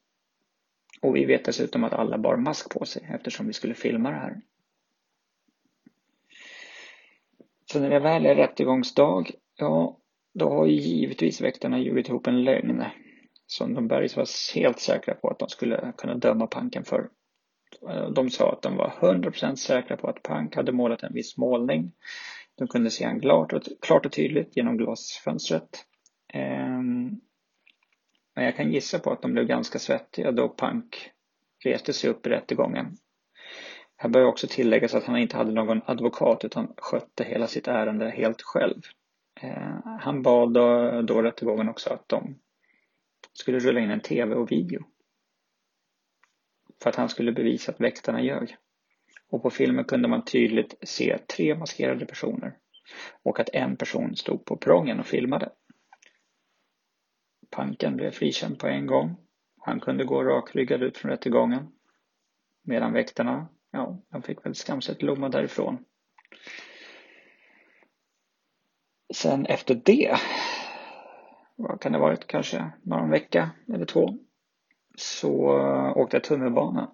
[1.00, 4.16] Och vi vet dessutom att alla bar mask på sig eftersom vi skulle filma det
[4.16, 4.40] här.
[7.72, 9.98] Så när det väl är rättegångsdag, ja,
[10.34, 12.84] då har ju givetvis väktarna ljugit ihop en lögn
[13.46, 17.08] som de bergs var helt säkra på att de skulle kunna döma Panken för.
[17.88, 21.36] Eh, de sa att de var 100% säkra på att Pank hade målat en viss
[21.36, 21.92] målning.
[22.54, 25.84] De kunde se han klart och, klart och tydligt genom glasfönstret.
[26.32, 27.20] Ehm,
[28.34, 31.10] men jag kan gissa på att de blev ganska svettiga då Pank
[31.64, 32.96] reste sig upp i rättegången.
[33.96, 38.10] Här bör också tilläggas att han inte hade någon advokat utan skötte hela sitt ärende
[38.10, 38.82] helt själv.
[39.40, 42.38] Eh, han bad då, då rättegången också att de
[43.32, 44.84] skulle rulla in en tv och video.
[46.82, 48.56] För att han skulle bevisa att väktarna ljög.
[49.30, 52.56] Och på filmen kunde man tydligt se tre maskerade personer
[53.22, 55.52] och att en person stod på prången och filmade.
[57.50, 59.16] Panken blev frikänd på en gång.
[59.60, 61.72] Han kunde gå rakryggad ut från rättegången.
[62.62, 65.84] Medan väktarna, ja, de fick väl skamset lomma därifrån.
[69.14, 70.16] Sen efter det,
[71.56, 74.18] vad kan det varit, kanske någon vecka eller två,
[74.96, 76.90] så eh, åkte jag tunnelbana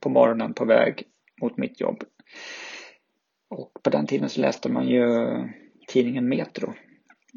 [0.00, 1.02] på morgonen på väg
[1.40, 2.04] mot mitt jobb.
[3.48, 5.04] Och på den tiden så läste man ju
[5.88, 6.74] tidningen Metro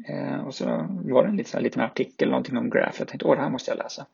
[0.04, 0.64] Eh, och så
[1.04, 2.96] var det en liten, liten artikel, någonting om Graph.
[2.98, 4.06] Jag tänkte, åh, det här måste jag läsa.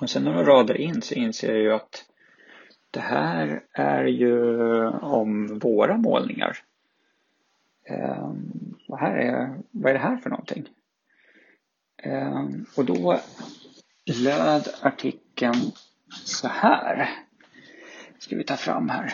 [0.00, 2.04] Och sen några rader in så inser jag ju att
[2.90, 6.58] det här är ju om våra målningar.
[7.88, 8.34] Eh,
[8.88, 10.68] vad, här är, vad är det här för någonting?
[12.02, 13.20] Eh, och då
[14.24, 15.72] löd artikeln
[16.24, 17.08] så här.
[18.18, 19.12] Ska vi ta fram här.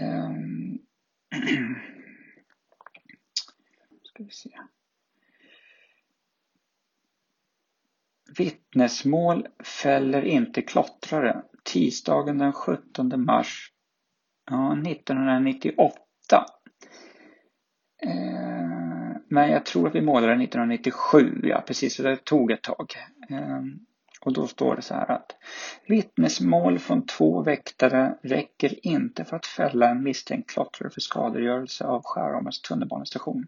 [0.00, 0.30] Eh,
[4.02, 4.50] ska vi se.
[8.38, 9.48] Vittnesmål
[9.82, 11.42] fäller inte klottrare.
[11.64, 13.72] Tisdagen den 17 mars
[14.50, 16.46] ja, 1998.
[18.02, 22.94] Eh, men jag tror att vi målade 1997, ja precis, så det tog ett tag.
[23.30, 23.60] Eh,
[24.20, 25.36] och då står det så här att
[25.86, 32.02] vittnesmål från två väktare räcker inte för att fälla en misstänkt klottrare för skadegörelse av
[32.04, 33.46] Skärholmens tunnelbanestation.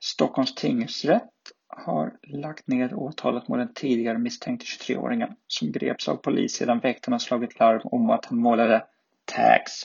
[0.00, 6.52] Stockholms tingsrätt har lagt ner åtalet mot den tidigare misstänkte 23-åringen som greps av polis
[6.52, 8.84] sedan väktarna slagit larm om att han målade
[9.24, 9.84] tags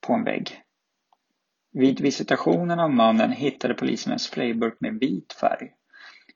[0.00, 0.60] på en vägg.
[1.76, 5.72] Vid visitationen av mannen hittade polisen en sprayburk med vit färg.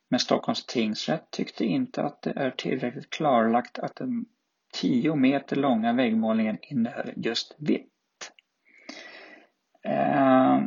[0.08, 4.24] Men Stockholms tingsrätt tyckte inte att det är tillräckligt klarlagt att den
[4.72, 8.32] 10 meter långa väggmålningen innehöll just vitt.
[9.82, 10.60] Eh,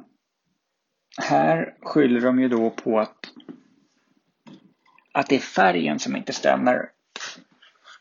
[1.17, 3.34] här skyller de ju då på att,
[5.12, 6.89] att det är färgen som inte stämmer.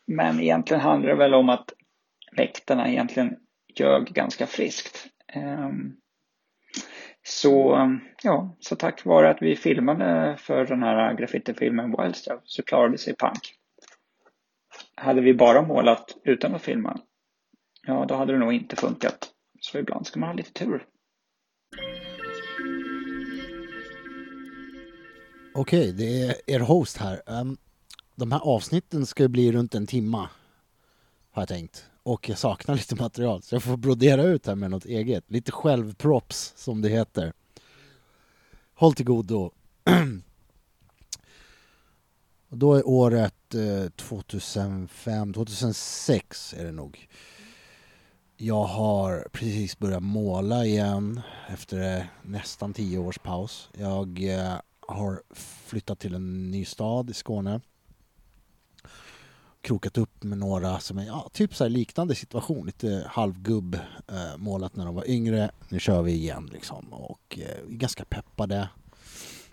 [0.06, 1.72] Men egentligen handlar det väl om att
[2.36, 3.36] väktarna egentligen
[3.74, 5.06] ljög ganska friskt.
[5.26, 5.96] Ehm,
[7.22, 7.78] så,
[8.22, 13.16] ja, så tack vare att vi filmade för den här graffitifilmen Wildstuff så klarade sig
[13.16, 13.54] Punk.
[14.94, 17.00] Hade vi bara målat utan att filma,
[17.86, 19.30] ja då hade det nog inte funkat.
[19.60, 20.86] Så ibland ska man ha lite tur.
[25.54, 27.22] Okej, det är er host här.
[27.26, 27.56] Um,
[28.16, 30.28] de här avsnitten ska ju bli runt en timma,
[31.30, 31.89] har jag tänkt.
[32.02, 35.30] Och jag saknar lite material, så jag får brodera ut här med något eget.
[35.30, 37.32] Lite självprops, som det heter.
[38.74, 39.50] Håll till godo.
[42.48, 47.08] Och då är året eh, 2005, 2006 är det nog.
[48.36, 53.70] Jag har precis börjat måla igen efter eh, nästan tio års paus.
[53.78, 55.22] Jag eh, har
[55.66, 57.60] flyttat till en ny stad i Skåne.
[59.62, 62.66] Krokat upp med några som är ja, typ så här liknande situation.
[62.66, 63.74] Lite halvgubb
[64.08, 65.50] eh, målat när de var yngre.
[65.68, 68.68] Nu kör vi igen liksom och eh, är ganska peppade.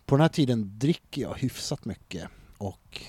[0.06, 3.02] På den här tiden dricker jag hyfsat mycket och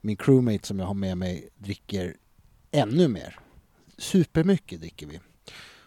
[0.00, 2.16] min crewmate som jag har med mig dricker
[2.70, 3.38] ännu mer.
[3.98, 5.20] Supermycket dricker vi.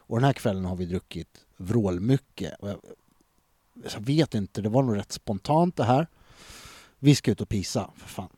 [0.07, 2.53] Och den här kvällen har vi druckit vrålmycket.
[2.59, 2.79] Och jag,
[3.93, 6.07] jag vet inte, det var nog rätt spontant det här.
[6.99, 8.29] Vi ska ut och pisa, för fan.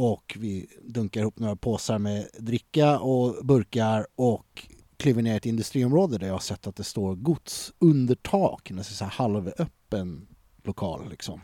[0.00, 5.46] Och vi dunkar ihop några påsar med dricka och burkar och kliver ner i ett
[5.46, 8.70] industriområde där jag har sett att det står gods under tak.
[8.70, 10.28] En så här halvöppen
[10.62, 11.40] lokal liksom.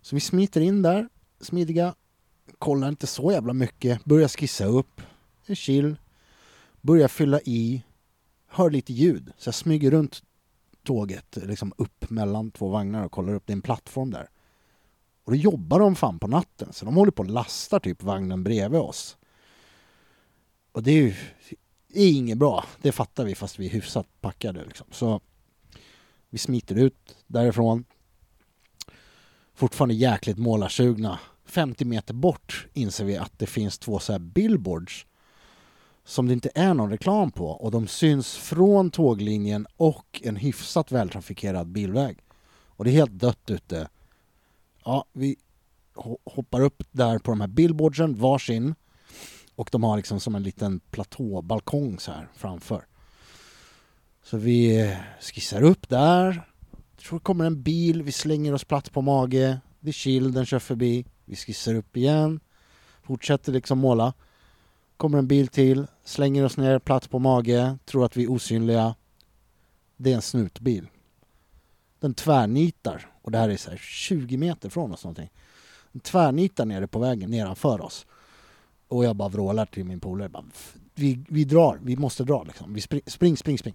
[0.00, 1.08] Så vi smiter in där,
[1.40, 1.94] smidiga,
[2.58, 5.00] kollar inte så jävla mycket, börjar skissa upp,
[5.46, 5.96] är chill,
[6.80, 7.82] börjar fylla i,
[8.48, 10.22] hör lite ljud, så jag smyger runt
[10.82, 14.28] tåget liksom upp mellan två vagnar och kollar upp, det är en plattform där.
[15.28, 18.44] Och då jobbar de fan på natten, så de håller på och lastar typ vagnen
[18.44, 19.16] bredvid oss.
[20.72, 21.14] Och det är ju
[21.88, 24.86] det är inget bra, det fattar vi fast vi är hyfsat packade liksom.
[24.90, 25.20] Så
[26.30, 27.84] vi smiter ut därifrån.
[29.54, 31.18] Fortfarande jäkligt målarsugna.
[31.44, 35.06] 50 meter bort inser vi att det finns två så här billboards
[36.04, 40.92] som det inte är någon reklam på och de syns från tåglinjen och en hyfsat
[40.92, 42.18] vältrafikerad bilväg.
[42.48, 43.88] Och det är helt dött ute.
[44.88, 45.36] Ja, vi
[46.24, 48.74] hoppar upp där på de här billboardsen, varsin.
[49.54, 52.86] Och de har liksom som en liten platåbalkong så här framför.
[54.22, 56.48] Så vi skissar upp där.
[56.70, 59.60] Jag tror det kommer en bil, vi slänger oss platt på mage.
[59.80, 61.06] Det är chill, den kör förbi.
[61.24, 62.40] Vi skissar upp igen.
[63.02, 64.12] Fortsätter liksom måla.
[64.96, 68.94] Kommer en bil till, slänger oss ner platt på mage, tror att vi är osynliga.
[69.96, 70.88] Det är en snutbil.
[72.00, 75.30] Den tvärnitar, och det här är så här 20 meter från oss någonting.
[75.92, 78.06] Den tvärnitar nere på vägen nedanför oss.
[78.88, 80.30] Och jag bara vrålar till min polare.
[80.94, 82.74] Vi, vi drar, vi måste dra liksom.
[82.74, 83.74] Vi spring, spring, spring, spring.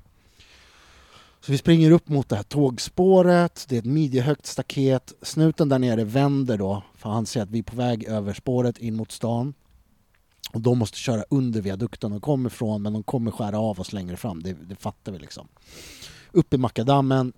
[1.46, 5.14] Så vi springer upp mot det här tågspåret, det är ett midjehögt staket.
[5.22, 8.78] Snuten där nere vänder då, för han ser att vi är på väg över spåret
[8.78, 9.54] in mot stan.
[10.54, 13.94] Och de måste köra under viadukten de kommer ifrån, men de kommer skära av oss
[13.94, 15.48] längre fram, det, det fattar vi liksom.
[16.32, 17.34] Upp i makadammen,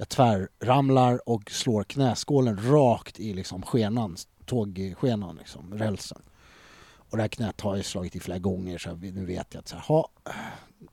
[0.00, 6.22] jag tvärramlar och slår knäskålen rakt i liksom skenan, tågskenan, liksom, rälsen.
[6.82, 9.68] Och det här knät har jag slagit i flera gånger så nu vet jag att
[9.68, 10.08] så här, ha,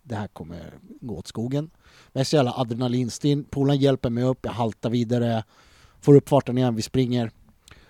[0.03, 1.63] det här kommer gå åt skogen.
[1.63, 5.43] Men Jag är så jävla adrenalinstinn, polaren hjälper mig upp, jag haltar vidare,
[6.01, 7.31] får upp farten igen, vi springer,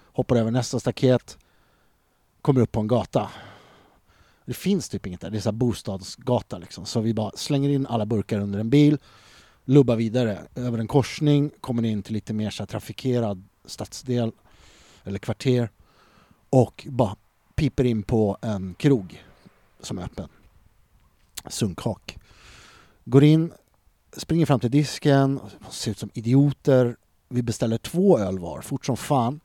[0.03, 1.37] hoppar över nästa staket,
[2.41, 3.29] kommer upp på en gata.
[4.45, 6.85] Det finns typ inget där, det är så här bostadsgata liksom.
[6.85, 8.97] Så vi bara slänger in alla burkar under en bil,
[9.67, 14.31] lubbar vidare över en korsning, kommer in till lite mer så trafikerad stadsdel
[15.03, 15.69] eller kvarter
[16.49, 17.15] och bara
[17.55, 19.23] piper in på en krog
[19.79, 20.29] som är öppen.
[21.49, 22.17] Sunkhak.
[23.05, 23.51] Går in,
[24.17, 26.97] springer fram till disken, ser ut som idioter.
[27.29, 29.39] Vi beställer två öl var, fort som fan.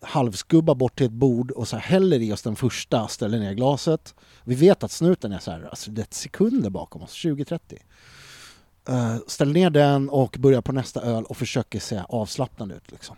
[0.00, 4.14] Halvskubbar bort till ett bord och så häller i oss den första, ställer ner glaset.
[4.44, 7.78] Vi vet att snuten är så här, alltså det är ett sekunder bakom oss, 20-30.
[8.88, 13.16] Uh, ställer ner den och börjar på nästa öl och försöker se avslappnad ut liksom.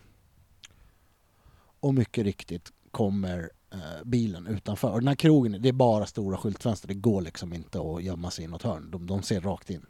[1.80, 4.90] Och mycket riktigt kommer eh, bilen utanför.
[4.90, 6.88] Och den här krogen, det är bara stora skyltfönster.
[6.88, 8.90] Det går liksom inte att gömma sig i något hörn.
[8.90, 9.86] De, de ser rakt in.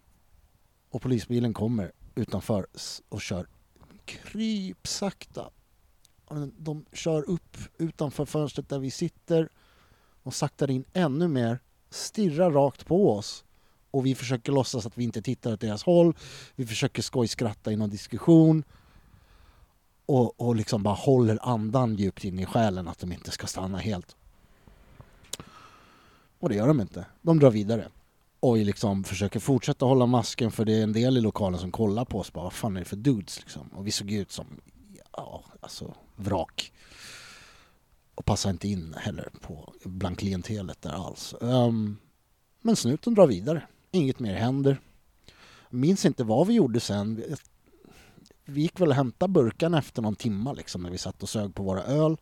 [0.91, 2.67] Och polisbilen kommer utanför
[3.09, 3.47] och kör
[4.05, 5.51] krypsakta.
[6.59, 9.49] De kör upp utanför fönstret där vi sitter
[10.23, 11.59] och saktar in ännu mer,
[11.91, 13.45] stirrar rakt på oss
[13.97, 16.15] och vi försöker låtsas att vi inte tittar åt deras håll.
[16.55, 18.65] Vi försöker skojskratta i någon diskussion
[20.07, 23.79] och, och liksom bara håller andan djupt in i själen att de inte ska stanna
[23.79, 24.17] helt.
[26.39, 27.07] Och det gör de inte.
[27.23, 27.89] De drar vidare.
[28.41, 32.05] Och liksom försöker fortsätta hålla masken för det är en del i lokalen som kollar
[32.05, 32.33] på oss.
[32.33, 33.69] Bara, vad fan är det för dudes liksom?
[33.69, 34.47] Och vi såg ut som,
[35.13, 36.73] ja, alltså vrak.
[38.15, 41.35] Och passar inte in heller på bland klientelet där alls.
[41.41, 41.99] Um,
[42.63, 43.63] men snuten drar vidare.
[43.91, 44.81] Inget mer händer.
[45.71, 47.23] Minns inte vad vi gjorde sen
[48.45, 51.55] vi gick väl och hämtade burkarna efter någon timma liksom när vi satt och sög
[51.55, 52.17] på våra öl.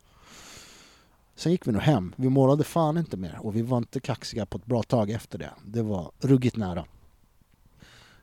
[1.35, 2.13] Sen gick vi nog hem.
[2.17, 5.37] Vi målade fan inte mer och vi var inte kaxiga på ett bra tag efter
[5.37, 5.53] det.
[5.65, 6.85] Det var ruggigt nära.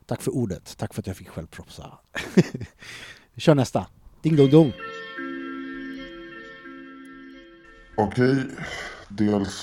[0.05, 0.77] Tack för ordet.
[0.77, 1.97] Tack för att jag fick självpropsa.
[3.33, 3.87] vi kör nästa.
[4.21, 4.73] Ding dong dong.
[7.97, 8.45] Okej,
[9.09, 9.61] DLZ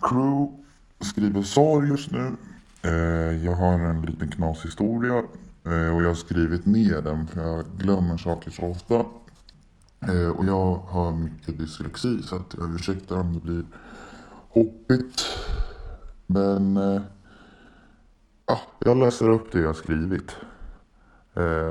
[0.00, 0.63] Crew
[1.00, 2.36] skriver SAR just nu.
[2.84, 5.18] Eh, jag har en liten knashistoria
[5.64, 8.94] eh, och jag har skrivit ner den för jag glömmer saker så ofta.
[10.00, 13.64] Eh, och jag har mycket dyslexi så att jag ursäktar om det blir
[14.48, 15.26] hoppigt.
[16.26, 16.76] Men
[18.46, 20.36] ja, jag läser upp det jag har skrivit.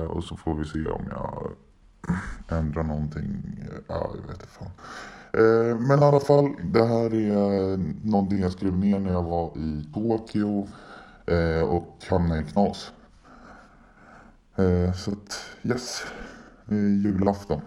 [0.10, 1.52] Och så får vi se om jag
[2.48, 3.60] ändrar någonting.
[3.88, 4.72] Ja, jag vet inte fan.
[5.38, 9.24] Eh, men i alla fall, det här är eh, någonting jag skrev ner när jag
[9.24, 10.68] var i Tokyo
[11.26, 12.92] eh, och hamnade i knas.
[14.96, 16.02] Så att, yes.
[17.04, 17.62] Julafton.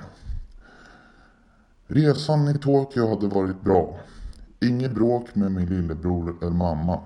[1.86, 4.00] Resan i Tokyo hade varit bra.
[4.60, 7.00] Inget bråk med min lillebror eller mamma.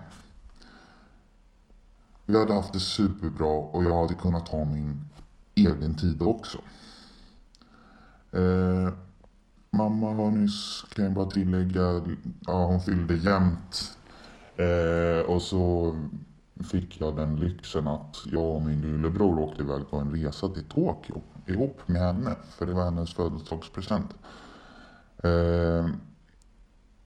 [2.26, 5.04] Vi hade haft det superbra och jag hade kunnat ha min
[5.54, 6.58] egen tid också.
[9.72, 12.02] Mamma har nyss, kan jag bara tillägga,
[12.46, 13.98] ja, hon fyllde jämnt.
[14.56, 15.94] Eh, och så
[16.70, 20.64] fick jag den lyxen att jag och min lillebror åkte iväg på en resa till
[20.64, 22.36] Tokyo ihop med henne.
[22.58, 24.14] För det var hennes födelsedagspresent.
[25.22, 25.86] Eh,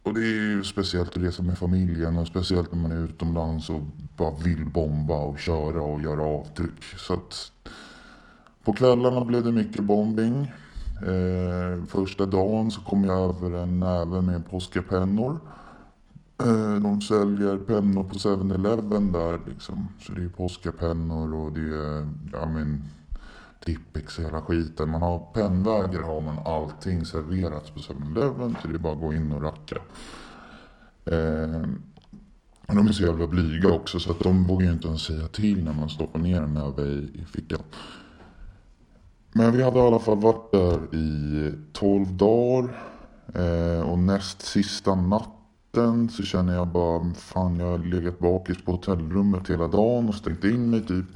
[0.03, 3.71] och det är ju speciellt att resa med familjen och speciellt när man är utomlands
[3.71, 3.81] och
[4.17, 6.85] bara vill bomba och köra och göra avtryck.
[6.97, 7.53] Så att
[8.65, 10.53] på kvällarna blev det mycket bombing.
[11.03, 15.41] Eh, första dagen så kom jag över en näve med påskapennor.
[16.41, 19.89] Eh, de säljer pennor på 7-Eleven där liksom.
[20.01, 22.85] Så det är påskapennor och det är, ja men,
[23.65, 24.91] Tippex och hela skiten.
[24.91, 29.15] Man har pennvägar har man allting serverat på 7-Eleven så det är bara att gå
[29.15, 29.77] in och racka.
[31.05, 31.63] Eh,
[32.67, 35.29] och de är så jävla blyga också så att de vågar ju inte ens säga
[35.29, 37.63] till när man stoppar ner en näve i, i fickan.
[39.37, 42.77] Men vi hade i alla fall varit där i 12 dagar.
[43.35, 48.73] Eh, och näst sista natten så känner jag bara, fan jag har legat bakis på
[48.73, 51.07] hotellrummet hela dagen och stängt in mig typ.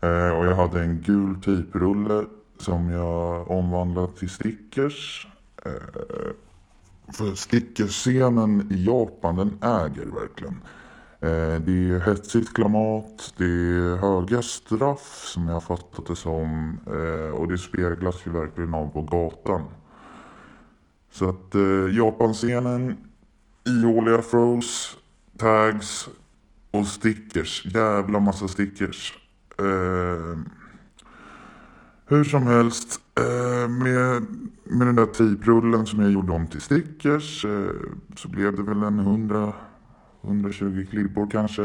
[0.00, 2.24] Eh, och jag hade en gul tejprulle
[2.60, 5.26] som jag omvandlat till stickers.
[5.64, 6.32] Eh,
[7.12, 10.60] för stickerscenen i Japan den äger verkligen.
[11.20, 16.78] Eh, det är hetsigt klimat, det är höga straff som jag har fattat det som
[16.86, 19.62] eh, och det speglas ju verkligen av på gatan.
[21.10, 22.96] Så att eh, Japanscenen,
[23.66, 24.96] ihåliga throws,
[25.38, 26.08] tags
[26.70, 27.66] och stickers.
[27.74, 29.18] Jävla massa stickers.
[32.06, 33.00] Hur som helst,
[33.68, 34.26] med,
[34.64, 37.46] med den där tejprullen som jag gjorde om till stickers
[38.16, 39.52] så blev det väl en 100
[40.22, 41.62] 120 klibbor kanske.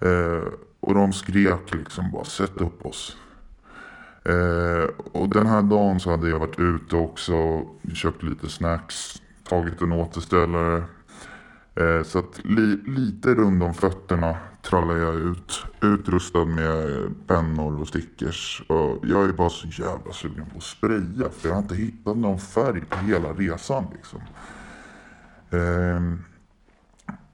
[0.00, 0.44] Eh,
[0.80, 3.16] och de skrek liksom bara sätt upp oss.
[4.24, 7.62] Eh, och den här dagen så hade jag varit ute också,
[7.94, 10.84] köpt lite snacks, tagit en återställare.
[11.74, 15.64] Eh, så att li, lite runt om fötterna Trallade jag ut.
[15.80, 18.62] Utrustad med pennor och stickers.
[18.66, 21.30] Och jag är bara så jävla sugen på att spraya.
[21.30, 24.20] För jag har inte hittat någon färg på hela resan liksom.
[25.50, 26.00] Eh,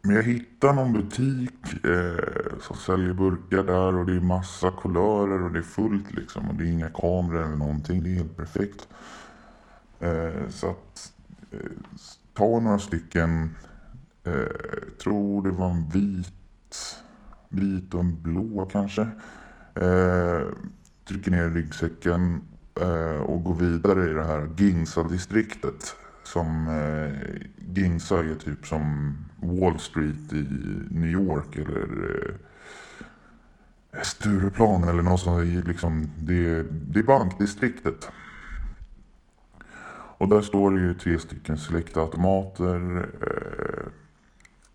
[0.02, 5.42] men jag hittar någon butik eh, som säljer burkar där och det är massa kulörer
[5.42, 6.48] och det är fullt liksom.
[6.48, 8.02] Och det är inga kameror eller någonting.
[8.02, 8.88] Det är helt perfekt.
[10.00, 11.12] Eh, så att
[11.50, 11.58] eh,
[12.34, 13.50] ta några stycken.
[14.24, 16.96] Eh, jag tror det var en vit,
[17.48, 19.02] vit och en blå kanske.
[19.74, 20.42] Eh,
[21.08, 22.40] trycker ner ryggsäcken
[22.80, 25.96] eh, och går vidare i det här Ginsa-distriktet.
[26.24, 27.40] Som eh,
[27.74, 30.46] Ginsa är typ som Wall Street i
[30.90, 32.34] New York eller
[33.92, 35.66] eh, Stureplan eller något sånt.
[35.66, 38.10] Liksom, det, det är bankdistriktet.
[40.20, 43.08] Och där står det ju tre stycken selektautomater.
[43.22, 43.86] Eh,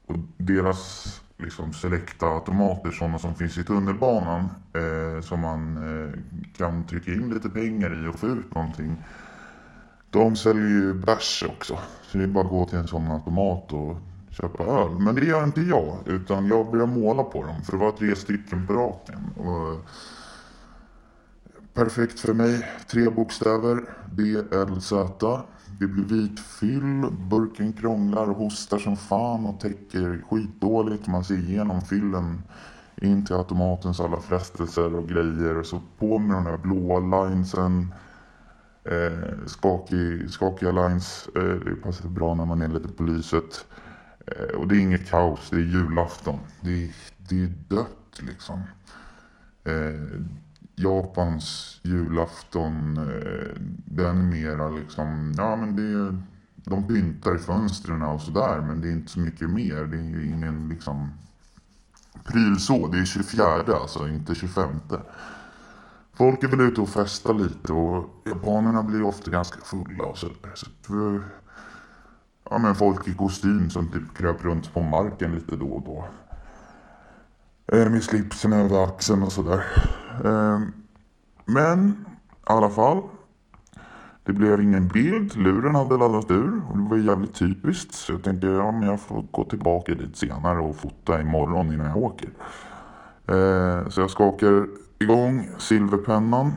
[0.05, 4.49] och deras liksom Select-automater, sådana som finns i tunnelbanan.
[4.73, 6.19] Eh, som man eh,
[6.57, 9.03] kan trycka in lite pengar i och få ut någonting.
[10.09, 11.79] De säljer ju bärs också.
[12.01, 13.97] Så det är bara att gå till en sån automat och
[14.35, 14.99] köpa öl.
[14.99, 15.97] Men det gör inte jag.
[16.05, 17.61] Utan jag börjar måla på dem.
[17.63, 19.19] För det var tre stycken på raken.
[19.37, 19.85] Och
[21.73, 22.67] perfekt för mig.
[22.87, 23.79] Tre bokstäver.
[24.11, 24.93] BLZ.
[25.79, 27.05] Det blir vit fyll.
[27.29, 31.07] Burken krånglar och hostar som fan och täcker skitdåligt.
[31.07, 32.43] Man ser igenom fyllen
[33.01, 35.57] in till automatens alla frestelser och grejer.
[35.57, 37.93] Och så på med de där blåa linesen.
[38.83, 41.29] Eh, skakig, skakiga lines.
[41.35, 43.65] Eh, det passar bra när man är lite på lyset.
[44.25, 46.39] Eh, och det är inget kaos, det är julafton.
[46.61, 48.63] Det är, det är dött liksom.
[49.63, 50.21] Eh,
[50.75, 56.21] Japans julafton, eh, den är mera liksom, ja men det är,
[56.55, 59.85] de pyntar i fönstren och sådär men det är inte så mycket mer.
[59.85, 61.09] Det är ingen liksom
[62.23, 62.87] pryl så.
[62.87, 64.69] Det är 24 alltså, inte 25.
[66.13, 70.53] Folk är väl ute och festar lite och japanerna blir ofta ganska fulla och sådär.
[70.55, 71.21] Så eh,
[72.49, 76.05] ja men folk i kostym som typ kröp runt på marken lite då och då.
[77.77, 79.63] Eh, med slipsen över axeln och sådär.
[80.25, 80.59] Eh,
[81.45, 83.01] men i alla fall.
[84.25, 87.93] Det blev ingen bild, luren hade laddat ur och det var jävligt typiskt.
[87.93, 91.85] Så jag tänkte ja, men jag får gå tillbaka dit senare och fota imorgon innan
[91.85, 92.29] jag åker.
[93.27, 94.67] Eh, så jag skakar
[94.99, 96.53] igång silverpennan,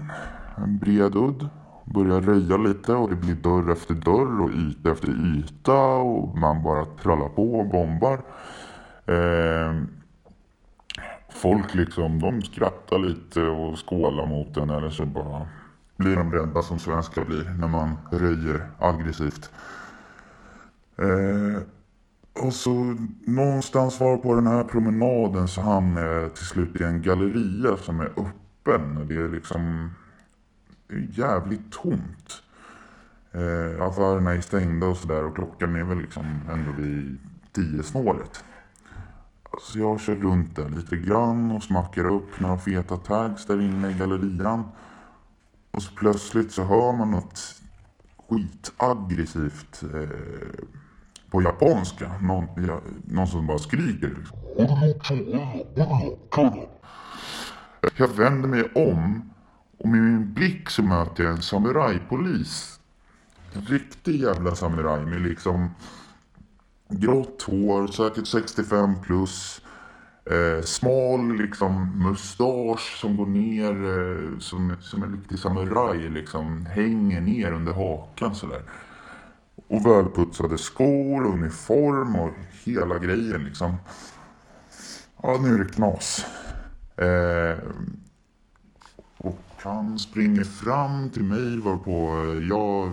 [0.57, 1.49] en bred udd.
[1.95, 6.63] Börjar röja lite och det blir dörr efter dörr och yta efter yta och man
[6.63, 8.21] bara trallar på och bombar.
[9.07, 9.83] Eh,
[11.29, 15.47] folk liksom, de skrattar lite och skålar mot den eller så bara
[15.97, 19.51] blir de rädda som svenskar blir när man röjer aggressivt.
[20.99, 21.63] Eh,
[22.45, 27.03] och så någonstans var på den här promenaden så hamnade jag till slut i en
[27.03, 29.09] galleria som är öppen.
[29.09, 29.91] Det är liksom
[31.11, 32.43] jävligt tomt.
[33.33, 37.19] Eh, affärerna är stängda och sådär och klockan är väl liksom ändå vid
[37.53, 38.45] tio snåret.
[39.61, 43.91] Så jag kör runt där lite grann och smackar upp några feta tags där inne
[43.91, 44.65] i gallerian.
[45.71, 47.55] Och så plötsligt så hör man något
[48.29, 50.09] skitaggressivt eh,
[51.31, 52.13] på japanska.
[52.23, 54.09] Någon, ja, någon som bara skriker.
[54.09, 54.39] Liksom.
[57.97, 59.31] Jag vänder mig om
[59.79, 62.81] och med min blick så möter jag en samurajpolis.
[63.53, 65.71] En riktig jävla samuraj med liksom
[66.89, 69.61] grått hår, säkert 65 plus.
[70.31, 77.21] Eh, smal liksom mustasch som går ner eh, som, som en riktig samuraj liksom hänger
[77.21, 78.63] ner under hakan sådär.
[79.69, 82.31] Och välputsade skor, uniform och
[82.65, 83.77] hela grejen liksom.
[85.23, 86.27] Ja, nu är det knas.
[86.97, 87.59] Eh,
[89.63, 92.93] han springer fram till mig varpå jag...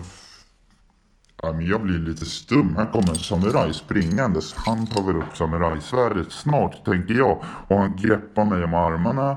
[1.60, 2.76] Jag blir lite stum.
[2.76, 4.54] Här kommer en samuraj springandes.
[4.54, 7.42] Han tar väl upp samurajsvärdet snart, tänker jag.
[7.68, 9.36] Och han greppar mig om armarna.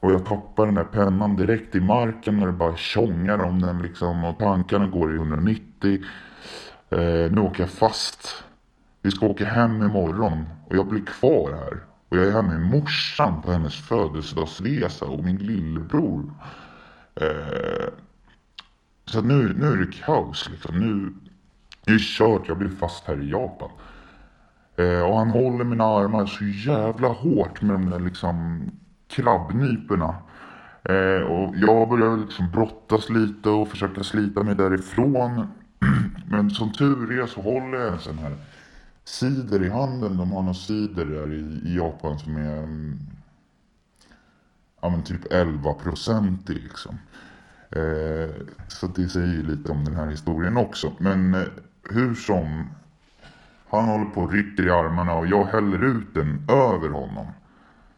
[0.00, 3.82] Och jag tappar den där pennan direkt i marken när det bara tjongar om den
[3.82, 4.24] liksom.
[4.24, 6.04] Och tankarna går i 190.
[6.90, 6.98] Eh,
[7.32, 8.44] nu åker jag fast.
[9.02, 10.44] Vi ska åka hem imorgon.
[10.66, 11.91] Och jag blir kvar här.
[12.12, 16.32] Och jag är här med morsan på hennes födelsedagsresa och min lillebror.
[17.14, 17.88] Eh,
[19.04, 20.78] så nu, nu är det kaos liksom.
[20.78, 21.14] Nu,
[21.86, 22.48] är det kört.
[22.48, 23.70] Jag blir fast här i Japan.
[24.76, 28.64] Eh, och han håller mina armar så jävla hårt med de där liksom
[29.08, 30.14] krabbnyporna.
[30.84, 35.46] Eh, och jag börjar liksom brottas lite och försöka slita mig därifrån.
[36.26, 38.36] Men som tur är så håller jag en sån här
[39.04, 40.16] cider i handen.
[40.16, 42.98] De har någon cider där i, i Japan som är mm,
[44.80, 46.98] ja, men typ 11 procent liksom.
[47.70, 48.30] Eh,
[48.68, 50.92] så det säger lite om den här historien också.
[50.98, 51.42] Men eh,
[51.90, 52.64] hur som.
[53.70, 57.26] Han håller på och rycker i armarna och jag häller ut den över honom.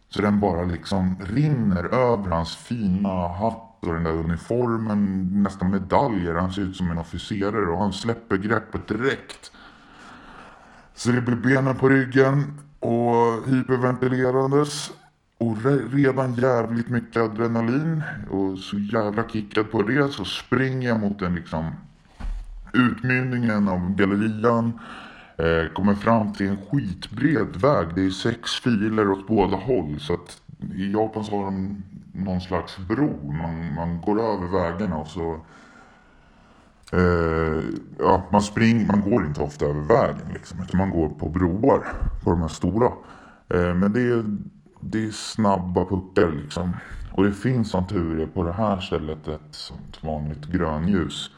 [0.08, 6.34] Så den bara liksom rinner över hans fina hatt och den där uniformen, nästan medaljer.
[6.34, 9.52] Han ser ut som en officerare och han släpper greppet direkt.
[10.94, 14.90] Så det blev benen på ryggen och hyperventilerandes.
[15.38, 15.56] Och
[15.92, 21.34] redan jävligt mycket adrenalin och så jävla kickad på det så springer jag mot den
[21.34, 21.70] liksom
[22.72, 24.72] utmynningen av gallerian.
[25.38, 27.86] Eh, kommer fram till en skitbred väg.
[27.94, 30.00] Det är sex filer åt båda håll.
[30.00, 30.42] Så att
[30.74, 31.82] i Japan så har de
[32.12, 33.32] någon slags bro.
[33.32, 35.40] Man, man går över vägarna och så
[36.94, 37.64] Eh,
[37.98, 41.86] ja, man, springer, man går inte ofta över vägen liksom, utan man går på broar,
[42.24, 42.86] på de här stora.
[43.48, 44.24] Eh, men det är,
[44.80, 46.72] det är snabba puckar liksom.
[47.12, 51.30] Och det finns som tur är på det här stället ett sånt vanligt grönljus.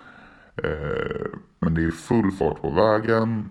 [0.56, 1.26] Eh,
[1.58, 3.48] men det är full fart på vägen.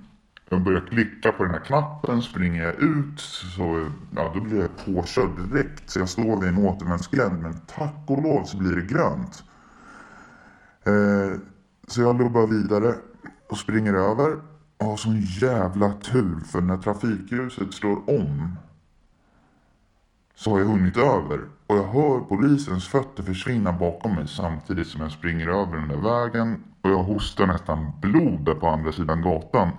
[0.50, 3.20] Jag börjar klicka på den här knappen, springer jag ut
[3.56, 5.90] så ja, då blir jag påkörd direkt.
[5.90, 9.44] Så jag står vid en återvändsgränd men tack och lov så blir det grönt.
[10.84, 11.40] Eh,
[11.88, 12.96] så jag lubbar vidare
[13.50, 14.42] och springer över
[14.78, 18.56] och har sån jävla tur för när trafikljuset slår om
[20.36, 25.02] så har jag hunnit över och jag hör polisens fötter försvinna bakom mig samtidigt som
[25.02, 29.22] jag springer över den där vägen och jag hostar nästan blod där på andra sidan
[29.22, 29.70] gatan.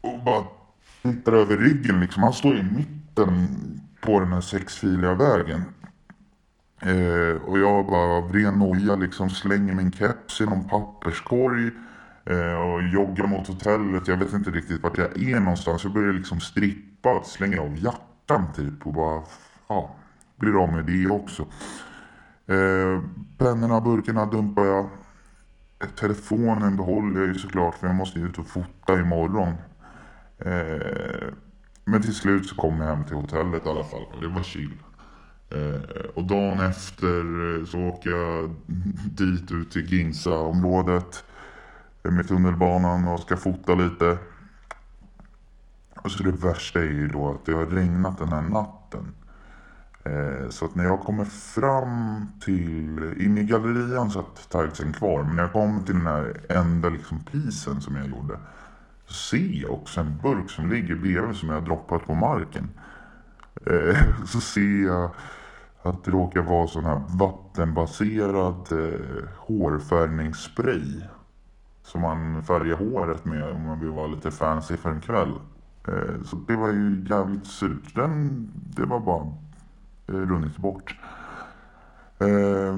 [0.00, 0.44] Och bara
[1.02, 2.22] tittar över ryggen liksom.
[2.22, 3.48] Han står i mitten
[4.00, 5.64] på den här sexfiliga vägen.
[6.82, 11.70] Eh, och jag bara av ren noja liksom slänger min keps i någon papperskorg
[12.24, 14.08] eh, och joggar mot hotellet.
[14.08, 15.84] Jag vet inte riktigt vart jag är någonstans.
[15.84, 19.22] Jag börjar liksom strippa, slänger av jackan typ och bara,
[19.68, 19.96] ja,
[20.36, 21.42] blir av med det också.
[22.46, 23.02] Eh,
[23.38, 24.88] pennorna, burkarna dumpar jag.
[25.96, 29.54] Telefonen behåller jag ju såklart för jag måste ju ut och fota imorgon.
[30.38, 31.28] Eh,
[31.84, 34.42] men till slut så kom jag hem till hotellet i alla fall och det var
[34.42, 34.76] chill.
[35.50, 38.54] Eh, och dagen efter eh, så åker jag
[39.04, 41.24] dit ut till Ginsa-området
[42.02, 44.18] eh, med tunnelbanan och ska fota lite.
[46.02, 49.14] Och så det värsta är ju då att det har regnat den här natten.
[50.04, 55.22] Eh, så att när jag kommer fram till, in i gallerian satt tightsen kvar.
[55.22, 58.38] Men när jag kommer till den här enda liksom pisen som jag gjorde.
[59.06, 62.68] Så ser jag också en burk som ligger bredvid som jag har droppat på marken.
[63.66, 63.96] Eh,
[64.26, 65.10] så ser jag
[65.82, 71.02] att det råkar vara sån här vattenbaserad eh, hårfärgningsspray.
[71.82, 75.32] Som man färgar håret med om man vill vara lite fancy för en kväll.
[75.88, 77.94] Eh, så det var ju jävligt surt.
[77.94, 79.26] Den, det var bara
[80.08, 80.96] eh, runnit bort.
[82.18, 82.76] Eh,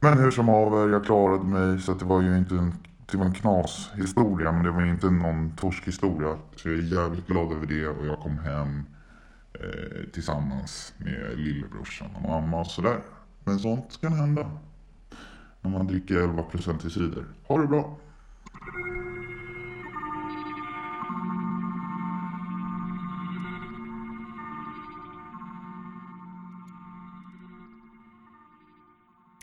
[0.00, 2.72] men hur som haver, jag klarade mig så att det var ju inte en,
[3.10, 6.36] det var en knashistoria men det var inte någon torskhistoria.
[6.56, 8.82] Så jag är jävligt glad över det och jag kom hem
[9.60, 13.00] eh, tillsammans med lillebrorsan och mamma och sådär.
[13.44, 14.50] Men sånt kan hända.
[15.60, 17.24] När man dricker 11% i cider.
[17.46, 17.98] Ha det bra!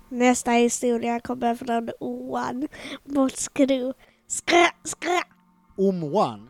[0.09, 2.67] Nästa historia kommer från Oan
[3.05, 3.93] mot Skru.
[4.27, 5.21] Skrä, skrä,
[5.77, 6.49] Omwan.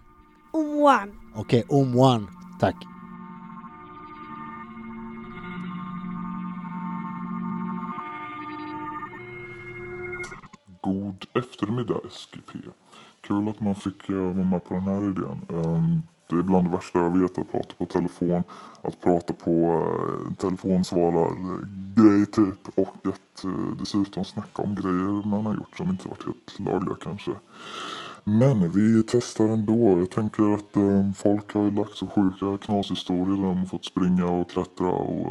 [0.54, 1.20] Oan.
[1.36, 2.28] Okej, Omwan.
[2.60, 2.76] Tack.
[10.82, 12.60] God eftermiddag SGP.
[13.22, 15.42] Kul att man fick eh, vara med på den här idén.
[15.50, 18.44] Ehm, det är bland det värsta jag vet att prata på telefon.
[18.82, 22.70] Att prata på uh, telefonsvarargrej typ.
[22.76, 26.96] Och att eh, dessutom snacka om grejer man har gjort som inte varit helt lagliga
[27.02, 27.32] kanske.
[28.24, 30.00] Men vi testar ändå.
[30.00, 33.86] Jag tänker att ehm, folk har ju lagt så sjuka knashistorier där de har fått
[33.86, 35.28] springa och klättra och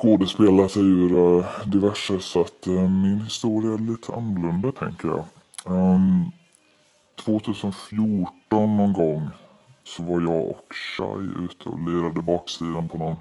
[0.00, 2.20] skådespela sig ur uh, diverse.
[2.20, 5.24] Så att uh, min historia är lite annorlunda tänker jag.
[5.66, 6.30] Ehm, um,
[7.24, 9.28] 2014 någon gång
[9.84, 13.16] så var jag och Shai ute och lirade baksidan på någon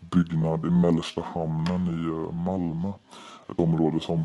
[0.00, 2.92] byggnad i mellersta hamnen i uh, Malmö.
[3.50, 4.24] Ett område som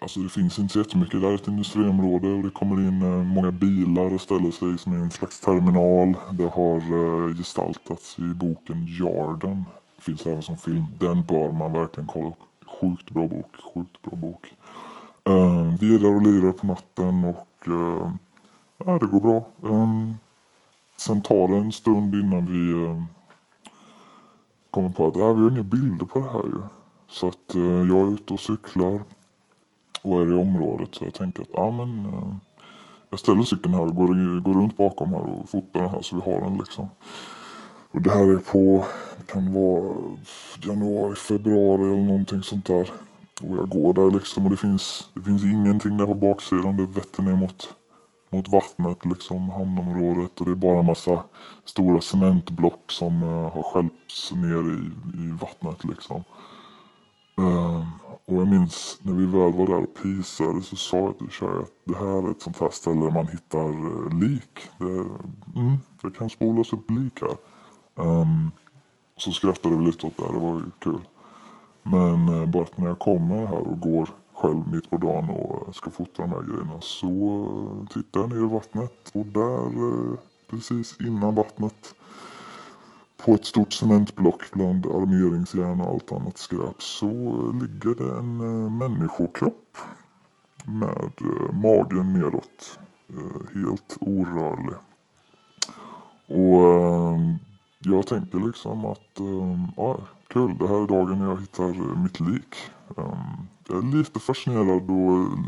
[0.00, 4.14] Alltså det finns inte så jättemycket där, ett industriområde och det kommer in många bilar
[4.14, 6.16] och ställer sig som en slags terminal.
[6.32, 9.64] Det har gestaltats i boken Jarden.
[10.04, 10.84] Finns även som film.
[10.98, 12.42] Den bör man verkligen kolla upp.
[12.80, 14.54] Sjukt bra bok, sjukt bra bok.
[15.24, 18.10] Eh, vi är där och lirar på natten och eh,
[18.84, 19.36] ja, det går bra.
[19.70, 19.88] Eh,
[20.96, 23.02] sen tar det en stund innan vi eh,
[24.70, 26.62] kommer på att äh, vi har inga bilder på det här ju.
[27.08, 29.00] Så att eh, jag är ute och cyklar
[30.02, 30.94] och är i området.
[30.94, 32.34] Så jag tänker att ja, men, eh,
[33.10, 36.16] jag ställer cykeln här och går, går runt bakom här och fotar den här så
[36.16, 36.88] vi har den liksom.
[37.90, 38.84] Och det här är på,
[39.26, 39.94] kan vara
[40.62, 42.90] januari, februari eller någonting sånt där.
[43.42, 46.76] Och jag går där liksom och det finns, det finns ingenting där på baksidan.
[46.76, 47.74] Det vetter ner mot,
[48.30, 50.40] mot vattnet liksom, hamnområdet.
[50.40, 51.24] Och det är bara en massa
[51.64, 54.90] stora cementblock som uh, har stjälpts ner i,
[55.24, 56.24] i vattnet liksom.
[57.38, 57.88] Uh,
[58.26, 61.48] och jag minns när vi väl var där och pisade så sa jag till Shai
[61.48, 64.58] att det här är ett sånt här ställe där man hittar uh, lik.
[64.78, 65.04] Det,
[65.60, 67.36] mm, det kan spolas upp lik här.
[67.94, 68.50] Um,
[69.16, 71.00] så skrattade vi lite åt det, det var ju kul.
[71.82, 75.66] Men eh, bara att när jag kommer här och går själv mitt på dagen och
[75.66, 79.70] eh, ska fota de här grejerna så eh, tittar jag ner i vattnet och där
[80.50, 81.94] precis innan vattnet
[83.16, 87.08] på ett stort cementblock bland armeringsjärn och allt annat skräp så
[87.52, 88.36] ligger det en
[88.78, 89.78] människokropp
[90.64, 91.12] med
[91.52, 92.78] magen nedåt.
[93.54, 94.76] Helt orörlig.
[96.26, 97.18] Och
[97.84, 102.02] jag tänker liksom att um, ja, kul, det här är dagen när jag hittar eh,
[102.02, 102.54] mitt lik.
[102.96, 105.38] Um, jag är lite fascinerad och eh,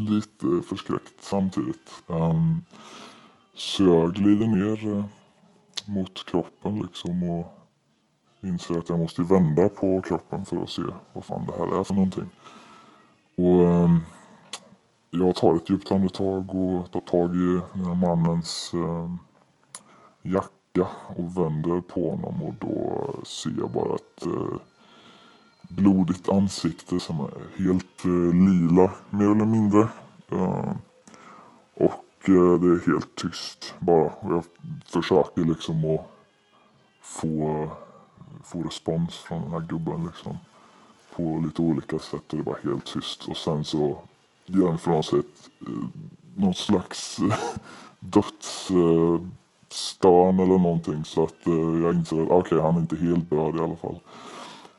[0.00, 2.02] lite förskräckt samtidigt.
[2.06, 2.64] Um,
[3.54, 5.04] så jag glider ner uh,
[5.86, 7.56] mot kroppen liksom och
[8.42, 11.84] inser att jag måste vända på kroppen för att se vad fan det här är
[11.84, 12.30] för någonting.
[13.36, 14.00] Och um,
[15.10, 19.18] jag tar ett djupt andetag och tar tag i den här mannens ehm,
[20.22, 24.60] jacka jacka och vänder på honom och då ser jag bara ett eh,
[25.68, 29.88] blodigt ansikte som är helt eh, lila mer eller mindre.
[30.28, 30.72] Eh,
[31.74, 34.10] och eh, det är helt tyst bara.
[34.10, 34.44] Och jag
[34.84, 36.06] försöker liksom att
[37.02, 37.68] få,
[38.44, 40.38] få respons från den här gubben liksom.
[41.16, 43.28] På lite olika sätt och det var helt tyst.
[43.28, 43.98] Och sen så
[44.46, 45.88] jämför han sig ett, eh,
[46.36, 47.18] något slags
[48.70, 49.20] eh,
[49.72, 51.04] stan eller någonting.
[51.04, 53.98] Så att eh, jag inser att okej, han är inte helt död i alla fall.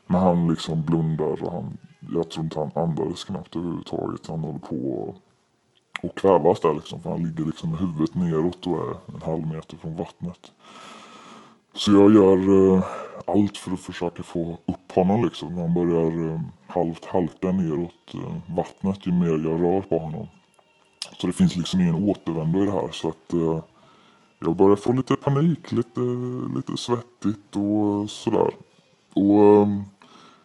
[0.06, 1.78] Men han liksom blundar och han,
[2.14, 4.26] jag tror inte han andades knappt överhuvudtaget.
[4.26, 5.22] Han håller på att
[6.02, 7.02] och kvävas där liksom.
[7.02, 10.52] För han ligger liksom med huvudet neråt och är en halv meter från vattnet.
[11.74, 12.84] Så jag gör eh,
[13.26, 15.58] allt för att försöka få upp honom liksom.
[15.58, 20.26] Han börjar eh, halvt halka neråt eh, vattnet ju mer jag rör på honom.
[21.20, 22.88] Så det finns liksom ingen återvändo i det här.
[22.92, 23.58] Så att eh,
[24.44, 26.00] jag börjar få lite panik, lite,
[26.56, 28.54] lite svettigt och sådär.
[29.14, 29.82] Och ehm,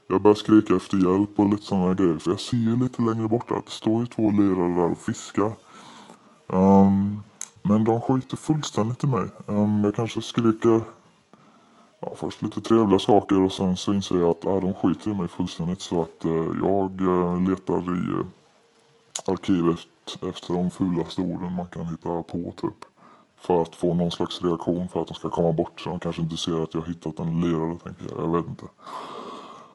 [0.07, 2.17] jag börjar skrika efter hjälp och lite sådana grejer.
[2.17, 5.51] För jag ser lite längre bort att det står ju två lirare där och fiskar.
[6.47, 7.23] Um,
[7.61, 9.25] men de skiter fullständigt i mig.
[9.45, 10.81] Um, jag kanske skriker
[11.99, 15.13] ja, först lite trevliga saker och sen så inser jag att äh, de skiter i
[15.13, 15.81] mig fullständigt.
[15.81, 18.25] Så att uh, jag uh, letar i uh,
[19.25, 19.79] arkivet
[20.21, 22.86] efter de fulaste orden man kan hitta på typ.
[23.38, 25.81] För att få någon slags reaktion för att de ska komma bort.
[25.81, 28.23] Så de kanske inte ser att jag har hittat en lirare tänker jag.
[28.23, 28.65] Jag vet inte.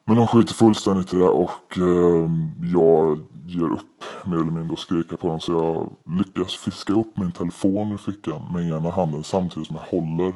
[0.05, 2.29] Men de skiter fullständigt i det och eh,
[2.73, 5.39] jag ger upp mer eller mindre och skriker på dem.
[5.39, 9.99] Så jag lyckas fiska upp min telefon ur fickan med ena handen samtidigt som jag
[9.99, 10.33] håller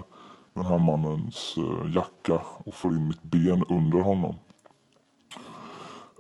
[0.53, 4.35] den här mannens eh, jacka och får in mitt ben under honom.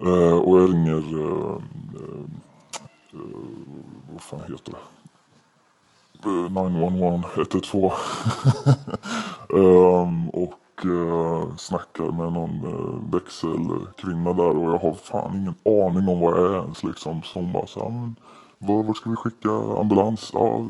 [0.01, 1.61] Eh, och jag ringer, eh,
[1.95, 2.23] eh,
[3.13, 3.19] eh
[4.11, 5.06] vad fan heter det?
[6.25, 7.91] 911, 112.
[9.49, 16.09] um, och uh, snackar med någon uh, växelkvinna där och jag har fan ingen aning
[16.09, 17.21] om vad jag är ens liksom.
[17.23, 18.15] Så hon bara så här, men
[18.57, 19.49] var, var ska vi skicka
[19.79, 20.31] ambulans?
[20.33, 20.65] Ja,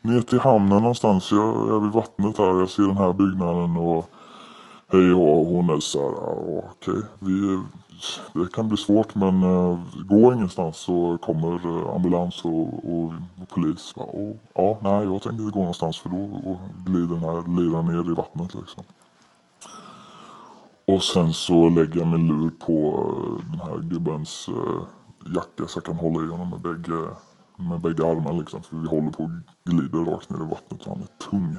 [0.00, 1.32] ner till hamnen någonstans.
[1.32, 2.58] Jag är vid vattnet här.
[2.60, 4.10] Jag ser den här byggnaden och
[4.92, 7.62] hej och hon är så här, ja, okej, vi,
[8.32, 13.48] det kan bli svårt men eh, gå ingenstans så kommer eh, ambulans och, och, och
[13.48, 13.92] polis.
[13.96, 14.02] Va?
[14.02, 18.12] Och, ja, nej jag tänker inte gå någonstans för då glider den här liran ner
[18.12, 18.84] i vattnet liksom.
[20.84, 24.82] Och sen så lägger jag min lur på eh, den här gubbens eh,
[25.34, 27.08] jacka så jag kan hålla i honom med bägge,
[27.56, 28.62] med bägge armarna liksom.
[28.62, 31.56] För vi håller på att glida rakt ner i vattnet och han är tung.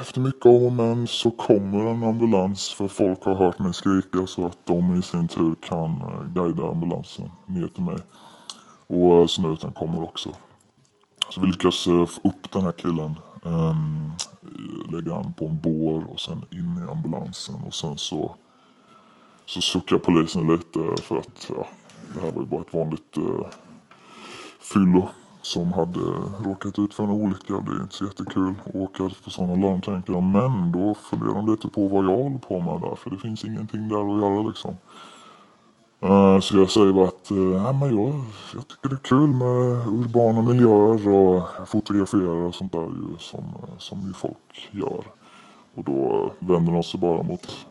[0.00, 4.26] Efter mycket om och men så kommer en ambulans för folk har hört mig skrika
[4.26, 7.98] så att de i sin tur kan eh, guida ambulansen ner till mig.
[8.86, 10.30] Och eh, snuten kommer också.
[11.28, 13.14] Så vi lyckas eh, få upp den här killen.
[13.44, 14.10] Ehm,
[14.92, 18.36] lägga han på en bår och sen in i ambulansen och sen så
[19.46, 21.66] så suckar polisen lite för att ja,
[22.14, 23.46] det här var ju bara ett vanligt uh,
[24.60, 25.08] fyllo
[25.42, 26.00] som hade
[26.44, 27.54] råkat ut för en olycka.
[27.54, 30.22] Det är inte så jättekul att åka på sådana larm tänker jag.
[30.22, 32.96] Men då funderar de lite på vad jag håller på med där.
[32.96, 34.76] För det finns ingenting där att göra liksom.
[36.00, 38.14] Eh, så jag säger bara att uh, men jag,
[38.54, 43.40] jag tycker det är kul med urbana miljöer och fotografera och sånt där ju, som,
[43.40, 45.04] eh, som ju folk gör.
[45.74, 47.66] Och då vänder de sig bara mot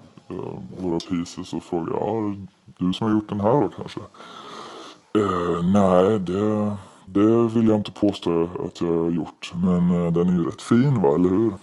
[0.80, 2.36] våra pieces och frågar ja,
[2.78, 4.00] du som har gjort den här då kanske?
[5.18, 6.78] Uh, nej, det,
[7.14, 9.54] det vill jag inte påstå att jag har gjort.
[9.56, 11.54] Men eh, den är ju rätt fin va, eller hur?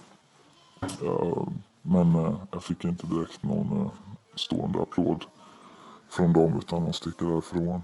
[1.81, 3.91] Men eh, jag fick inte direkt någon eh,
[4.35, 5.25] stående applåd
[6.09, 7.81] från dem utan de sticker därifrån.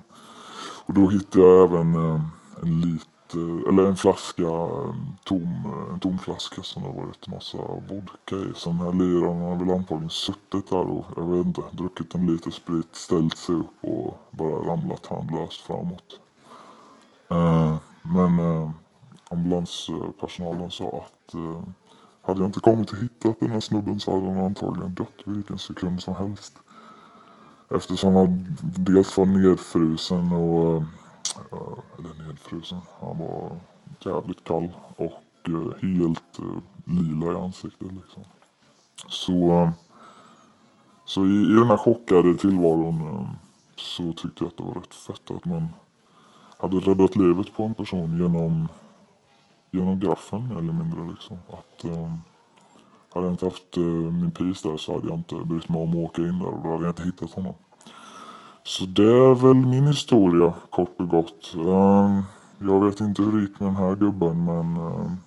[0.86, 1.96] Och då hittade jag även
[2.62, 3.40] en lite,
[3.70, 8.54] eller en flaska, en tom, en tom flaska som det varit varit massa vodka i.
[8.56, 12.26] Så den här liraren har väl antagligen suttit där och jag vet inte, druckit en
[12.26, 16.20] liter sprit, ställt sig upp och bara ramlat handlöst framåt.
[17.30, 18.70] Eh, men eh,
[19.30, 21.36] ambulanspersonalen eh, sa att
[22.22, 25.60] hade jag inte kommit och hittat den här snubben så hade han antagligen dött vilken
[25.60, 26.54] sekund som helst.
[27.70, 30.84] Eftersom han dels var nedfrusen och,
[32.00, 33.60] eller nedfrusen, han var
[34.00, 35.22] jävligt kall och
[35.82, 36.40] helt
[36.86, 38.24] lila i ansiktet liksom.
[39.08, 39.72] Så,
[41.06, 43.28] så i, i den här chockade tillvaron
[43.76, 45.68] så tyckte jag att det var rätt fett att man
[46.58, 48.68] hade räddat livet på en person genom,
[49.72, 51.12] genom graffen mer eller mindre.
[51.12, 51.38] Liksom.
[51.50, 52.12] Att, eh,
[53.14, 55.90] hade jag inte haft eh, min pis där så hade jag inte brytt mig om
[55.90, 57.54] att åka in där och då hade jag inte hittat honom.
[58.64, 61.56] Så det är väl min historia kort och gott.
[61.56, 62.24] Um,
[62.60, 65.18] jag vet inte hur det gick med den här gubben men um,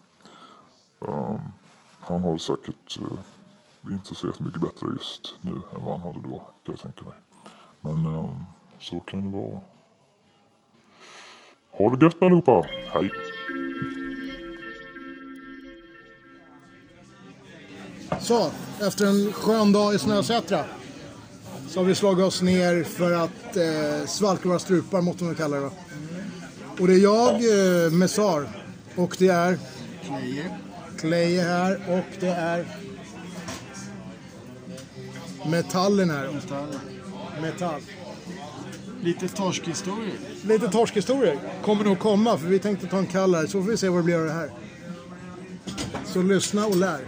[1.01, 1.41] um,
[2.01, 6.39] han har säkert uh, inte så mycket bättre just nu än vad han hade då,
[6.39, 7.15] kan jag tänka mig.
[7.81, 8.29] Men
[8.79, 9.61] så kan det vara.
[11.79, 13.11] Ha det gött allihopa, hej!
[18.21, 18.51] Så,
[18.81, 20.65] efter en skön dag i Snösätra
[21.69, 25.57] så har vi slagit oss ner för att eh, svalka våra strupar, måste man kalla
[25.57, 25.71] det då.
[26.81, 28.49] Och det är jag, eh, Messar,
[28.97, 29.59] och det är
[30.03, 30.51] Kleje.
[30.99, 32.67] Kleje här och det är
[35.47, 36.29] Metallen här.
[36.33, 36.69] Metall.
[37.43, 37.81] Metall.
[39.03, 40.15] Lite torskhistorier.
[40.45, 43.77] Lite torskhistorier kommer nog komma för vi tänkte ta en kall här så får vi
[43.77, 44.51] se vad det blir av det här.
[46.07, 47.01] Så lyssna och lär.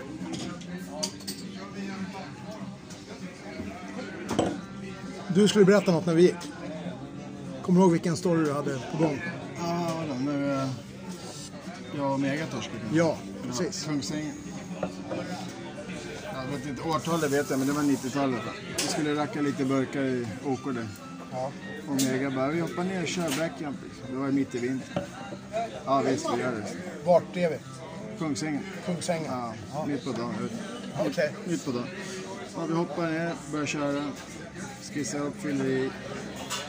[5.34, 6.34] Du skulle berätta något när vi gick.
[7.62, 9.22] Kommer du ihåg vilken story du hade på gång?
[9.58, 10.20] Ja, vadå?
[10.20, 10.52] Nu...
[10.52, 10.68] eh,
[11.96, 12.78] Jag och Mega torskade.
[12.92, 13.16] Ja,
[13.46, 13.84] precis.
[13.84, 14.34] Kungsängen.
[16.34, 18.40] Jag vet inte, årtalet vet jag, men det var 90-talet.
[18.82, 20.86] Vi skulle racka lite burkar i OK där.
[21.32, 21.52] Ja.
[21.88, 23.28] Och Mega bara, vi hoppar ner och kör.
[23.28, 23.76] Liksom.
[24.10, 25.04] Det var mitt i vintern.
[25.84, 26.66] Ja, visst, vi gör det.
[27.04, 27.56] Vart är vi?
[28.18, 28.62] Kungsängen.
[28.86, 29.32] Kungsängen?
[29.72, 30.50] Ja, mitt på dagen.
[31.06, 31.32] Okej.
[31.44, 31.86] Mitt på dagen.
[32.56, 34.04] Ja, vi hoppar ner, börjar köra.
[34.92, 35.90] Skissar upp, fyller i.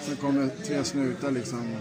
[0.01, 1.75] Sen kommer tre snutar liksom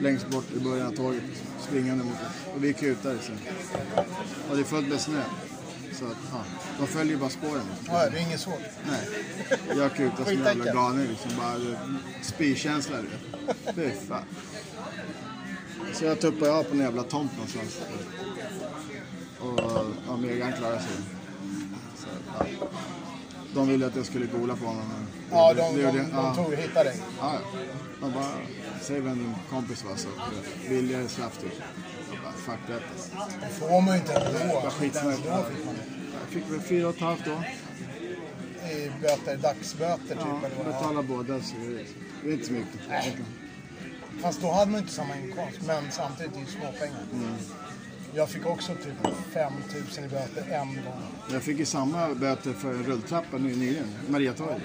[0.00, 1.22] längst bort i början av tåget.
[1.28, 2.54] Liksom, springande mot oss.
[2.56, 3.34] Och vi kutar liksom.
[4.50, 5.22] Och det är fullt med snö.
[5.98, 6.38] Så att, ja,
[6.78, 7.62] de följer bara spåren.
[7.86, 8.60] Ja, det är inget svårt.
[8.88, 9.08] Nej.
[9.78, 10.74] Jag kutar som en jävla Skitenkelt.
[10.76, 11.30] galning liksom.
[11.38, 11.76] Bara
[12.22, 13.02] spykänsla du
[13.82, 13.92] vet.
[14.00, 14.22] Fy fan.
[15.94, 17.80] Så jag tuppar av på en jävla tomt någonstans.
[19.40, 19.60] Och
[20.08, 20.88] ja, Megan klarar sig.
[21.98, 22.06] Så,
[22.38, 22.46] ja.
[23.54, 24.84] De ville att jag skulle gola på honom.
[24.88, 26.24] men Ja, det- de, det de, gjorde de, jag.
[26.24, 26.34] Ja.
[26.34, 26.98] tog och hittade dig.
[27.20, 27.58] Ja, ja.
[28.00, 28.30] De bara,
[28.82, 31.52] säg vem din kompis var så att Vilja straff typ.
[32.44, 32.82] Fuck that.
[33.40, 34.54] Det får man ju inte ändå.
[34.54, 35.00] Vad det.
[36.20, 37.42] Jag fick väl fyra och ett halvt då.
[38.70, 40.18] I böter, dagsböter typ.
[40.20, 41.54] Ja, eller betala båda så
[42.22, 42.80] det är- inte så mycket.
[42.90, 43.26] egentligen.
[44.22, 45.58] Fast då hade man inte samma inkomst.
[45.66, 47.00] Men samtidigt är det ju småpengar.
[47.12, 47.34] Mm.
[48.14, 49.52] Jag fick också typ 5
[49.96, 51.02] 000 i böter en gång.
[51.32, 53.86] Jag fick ju samma böter för en rulltrappa nu nyligen.
[54.08, 54.62] Mariatorget.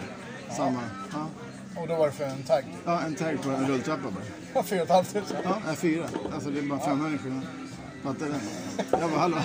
[0.57, 0.81] Samma.
[1.13, 1.27] Ja.
[1.81, 2.63] Och då var det för en tagg.
[2.85, 4.03] ja, en tagg på en rulltrappa
[4.53, 4.63] bara.
[4.63, 5.21] 4 500.
[5.43, 6.05] Ja, nej, fyra.
[6.33, 7.43] Alltså det är bara 500 skillnad.
[8.03, 8.33] Fattar du?
[8.91, 9.37] Jag bara, hallå.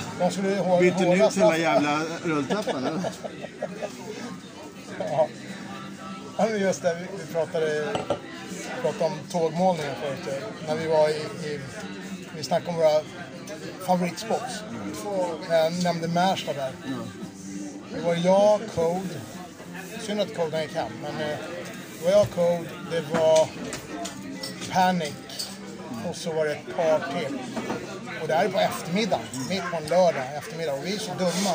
[0.80, 3.02] Byter ni ut hela jävla rulltrappan eller?
[4.98, 5.28] Ja.
[6.38, 7.84] Ja, just det, vi, vi pratade,
[8.82, 10.18] pratade om tågmålningen förut.
[10.42, 11.12] eh, När vi var i,
[11.48, 11.60] i
[12.36, 13.00] vi snackade om våra
[13.86, 14.62] favoritspots.
[15.50, 16.72] Jag nämnde Märsta där.
[17.94, 19.20] Det var jag, Code.
[20.00, 20.92] Synd att Code gick hem.
[21.02, 21.36] Men eh,
[21.98, 23.48] det var jag, Code, det var
[24.72, 25.12] Panic
[26.10, 27.38] och så var det ett par till.
[28.22, 30.72] Och det här är på eftermiddagen, mitt på en lördag eftermiddag.
[30.72, 31.54] Och vi är så dumma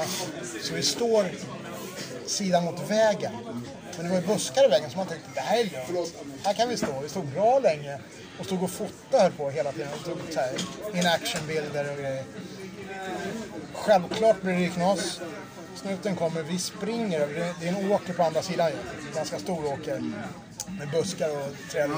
[0.63, 1.25] så vi står
[2.25, 3.31] sidan mot vägen.
[3.97, 6.13] Men det var ju buskar i vägen så man tänkte det här är lugnt.
[6.43, 6.99] Här kan vi stå.
[7.03, 7.99] Vi stod bra länge
[8.39, 9.87] och stod och fotade på hela tiden.
[9.99, 10.51] Och tog så här
[10.93, 12.23] in action-bilder och grejer.
[13.73, 15.21] Självklart blir det knas.
[15.75, 18.75] Snuten kommer, vi springer över, det- det är en åker på andra sidan ju.
[19.15, 20.01] Ganska stor åker.
[20.67, 21.97] Med buskar och träd och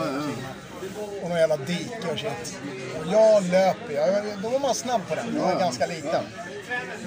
[1.22, 2.60] och några jävla dike och shit.
[3.00, 5.36] Och jag löper, jag, då var man snabb på den.
[5.36, 6.24] Jag var ganska liten.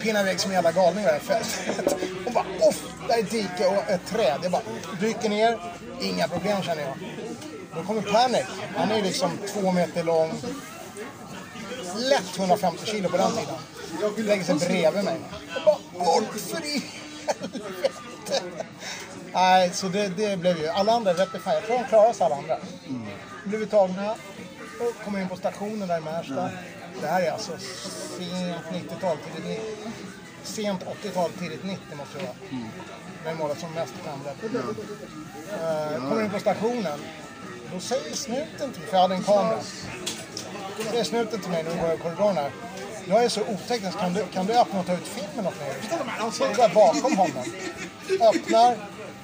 [0.03, 1.97] Pinnar iväg som en jävla galning där fältet.
[2.27, 4.39] Och bara off, där är ett dike och ett träd.
[4.43, 4.63] Jag bara
[5.01, 5.59] dyker ner,
[6.01, 6.95] inga problem känner jag.
[7.75, 8.45] Då kommer Panic.
[8.77, 10.33] Han är liksom två meter lång.
[11.97, 14.27] Lätt 150 kilo på den tiden.
[14.27, 15.17] Lägger sig bredvid mig.
[15.55, 16.85] Jag bara bort för i
[17.27, 18.43] helvete.
[19.35, 20.69] Nej, så det, det blev ju...
[20.69, 22.57] Alla andra vet fan, jag tror de klarade sig alla andra.
[23.45, 24.11] Då blev tagna
[24.81, 26.51] och kom in på stationen där i Märsta.
[27.01, 29.63] Det här är alltså sent 90-tal, tidigt 90
[30.43, 32.37] Sent 80-tal, tidigt 90 måste det vara.
[33.25, 34.69] Den målet som mest pendlade.
[35.97, 36.99] Uh, kommer in på stationen.
[37.73, 39.59] Då säger snuten till mig, för jag hade en kamera.
[40.77, 42.51] Då säger snuten till mig när vi går i korridoren här.
[43.09, 45.61] Jag är så otäck, så kan du, kan du öppna och ta ut filmen åt
[45.61, 45.75] mig?
[46.33, 47.45] Så jag går bakom honom.
[48.21, 48.77] Öppnar,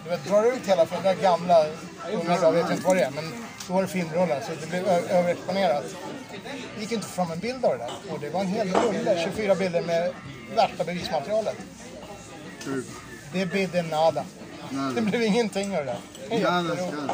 [0.05, 1.03] du vet, drar ut hela filmen.
[1.03, 1.66] Det där gamla,
[2.12, 3.11] unga idag vet inte vad det är.
[3.11, 3.24] Men
[3.66, 5.84] då var det filmrullar så det blev överexponerat.
[6.74, 8.12] Det gick inte att få fram en bild av det där.
[8.12, 10.12] Och det var en hel rulle, 24 bilder med
[10.57, 11.57] värsta bevismaterialet.
[13.32, 14.24] Det bidde nada.
[14.94, 15.96] Det blev ingenting av det
[16.30, 16.38] där.
[16.38, 17.12] Jätteroligt.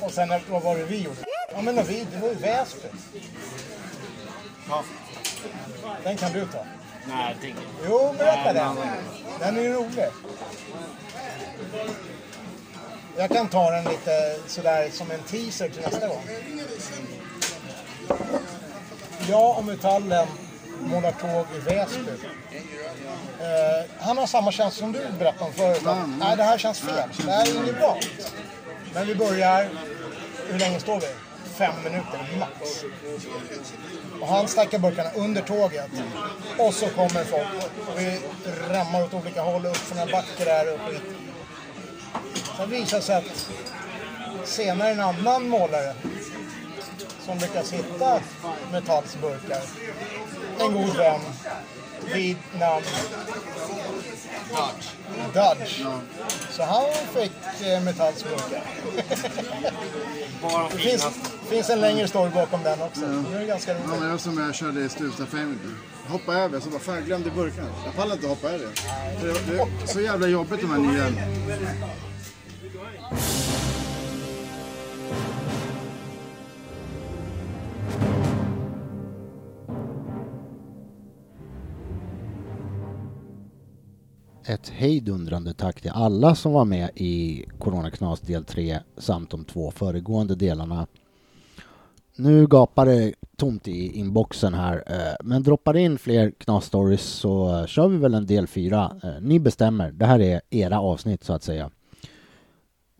[0.00, 1.16] Och sen vad var det vi gjorde?
[1.52, 2.88] Ja men vi, det var ju Väsby.
[4.68, 4.84] Ja.
[6.04, 6.66] Den kan du ta.
[7.08, 8.76] Nej, det tänker Jo, berätta den.
[9.40, 10.08] Den är ju rolig.
[13.16, 16.22] Jag kan ta den lite sådär som en teaser till nästa gång.
[19.28, 20.26] jag och Metallen
[20.80, 22.10] målar tåg i Väsby.
[23.40, 25.86] Eh, han har samma känsla som du berättade om förut.
[25.86, 27.08] Att, nej, det här känns fel.
[27.24, 27.98] Det här är inget bra.
[28.94, 29.68] Men vi börjar,
[30.48, 31.06] hur länge står vi?
[31.58, 32.84] Fem minuter max.
[34.20, 35.90] Och han stackar burkarna under tåget.
[36.58, 37.48] Och så kommer folk.
[37.88, 38.20] Och vi
[38.70, 41.02] rammar åt olika håll upp för några backar där och skit.
[42.56, 43.50] Sen visar sig att
[44.44, 45.94] senare en annan målare
[47.20, 48.20] som lyckas hitta
[48.72, 49.62] Metalls burkar.
[50.58, 51.20] En god vän
[52.14, 52.84] vid namn
[55.34, 55.84] Dudge.
[56.50, 56.84] Så han
[57.14, 58.62] fick eh, Metalls burkar.
[60.72, 61.06] det finns,
[61.48, 63.00] finns en längre story bakom den också.
[63.32, 64.00] Det är ganska Ja, roligt.
[64.00, 65.58] men jag som jag körde i Struvsta Family.
[66.08, 67.68] Hoppa över, så bara fan glömde burkarna.
[67.84, 68.68] Jag pallar inte hoppa över.
[69.20, 69.30] Det
[69.82, 71.04] är så jävla jobbigt de här nya.
[84.48, 89.70] Ett hejdundrande tack till alla som var med i Coronaknas del 3 samt de två
[89.70, 90.86] föregående delarna.
[92.16, 97.88] Nu gapar det tomt i inboxen här, eh, men droppar in fler Knas-stories så kör
[97.88, 99.00] vi väl en del 4.
[99.02, 101.70] Eh, ni bestämmer, det här är era avsnitt så att säga.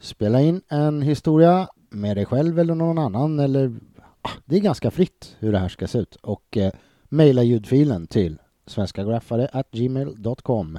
[0.01, 3.77] Spela in en historia med dig själv eller någon annan eller
[4.23, 6.73] ah, det är ganska fritt hur det här ska se ut och eh,
[7.05, 10.79] mejla ljudfilen till svenskagraffare@gmail.com.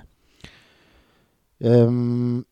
[1.60, 2.46] Um,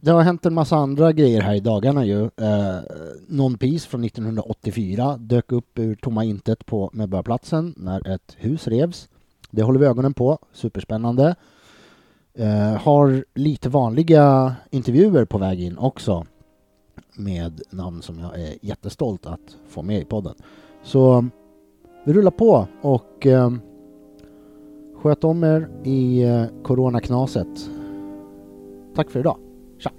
[0.00, 2.30] det har hänt en massa andra grejer här i dagarna ju.
[2.36, 2.82] Eh, uh,
[3.26, 9.08] Non Peace från 1984 dök upp ur tomma intet på Medborgarplatsen när ett hus revs.
[9.50, 11.34] Det håller vi ögonen på, superspännande.
[12.40, 16.26] Uh, har lite vanliga intervjuer på väg in också
[17.14, 20.34] med namn som jag är jättestolt att få med i podden.
[20.82, 21.28] Så
[22.04, 23.60] vi rullar på och um,
[24.94, 27.70] sköt om er i uh, coronaknaset.
[28.98, 29.38] Tack för idag.
[29.78, 29.90] Tja!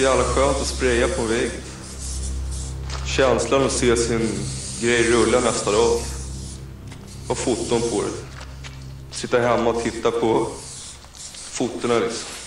[0.00, 1.50] Så jävla skönt att spraya på en vägg.
[3.06, 4.28] Känslan att se sin
[4.80, 6.00] grej rulla nästa dag.
[7.28, 8.12] Ha foton på det.
[9.16, 10.46] Sitta hemma och titta på
[11.34, 12.39] fotona liksom.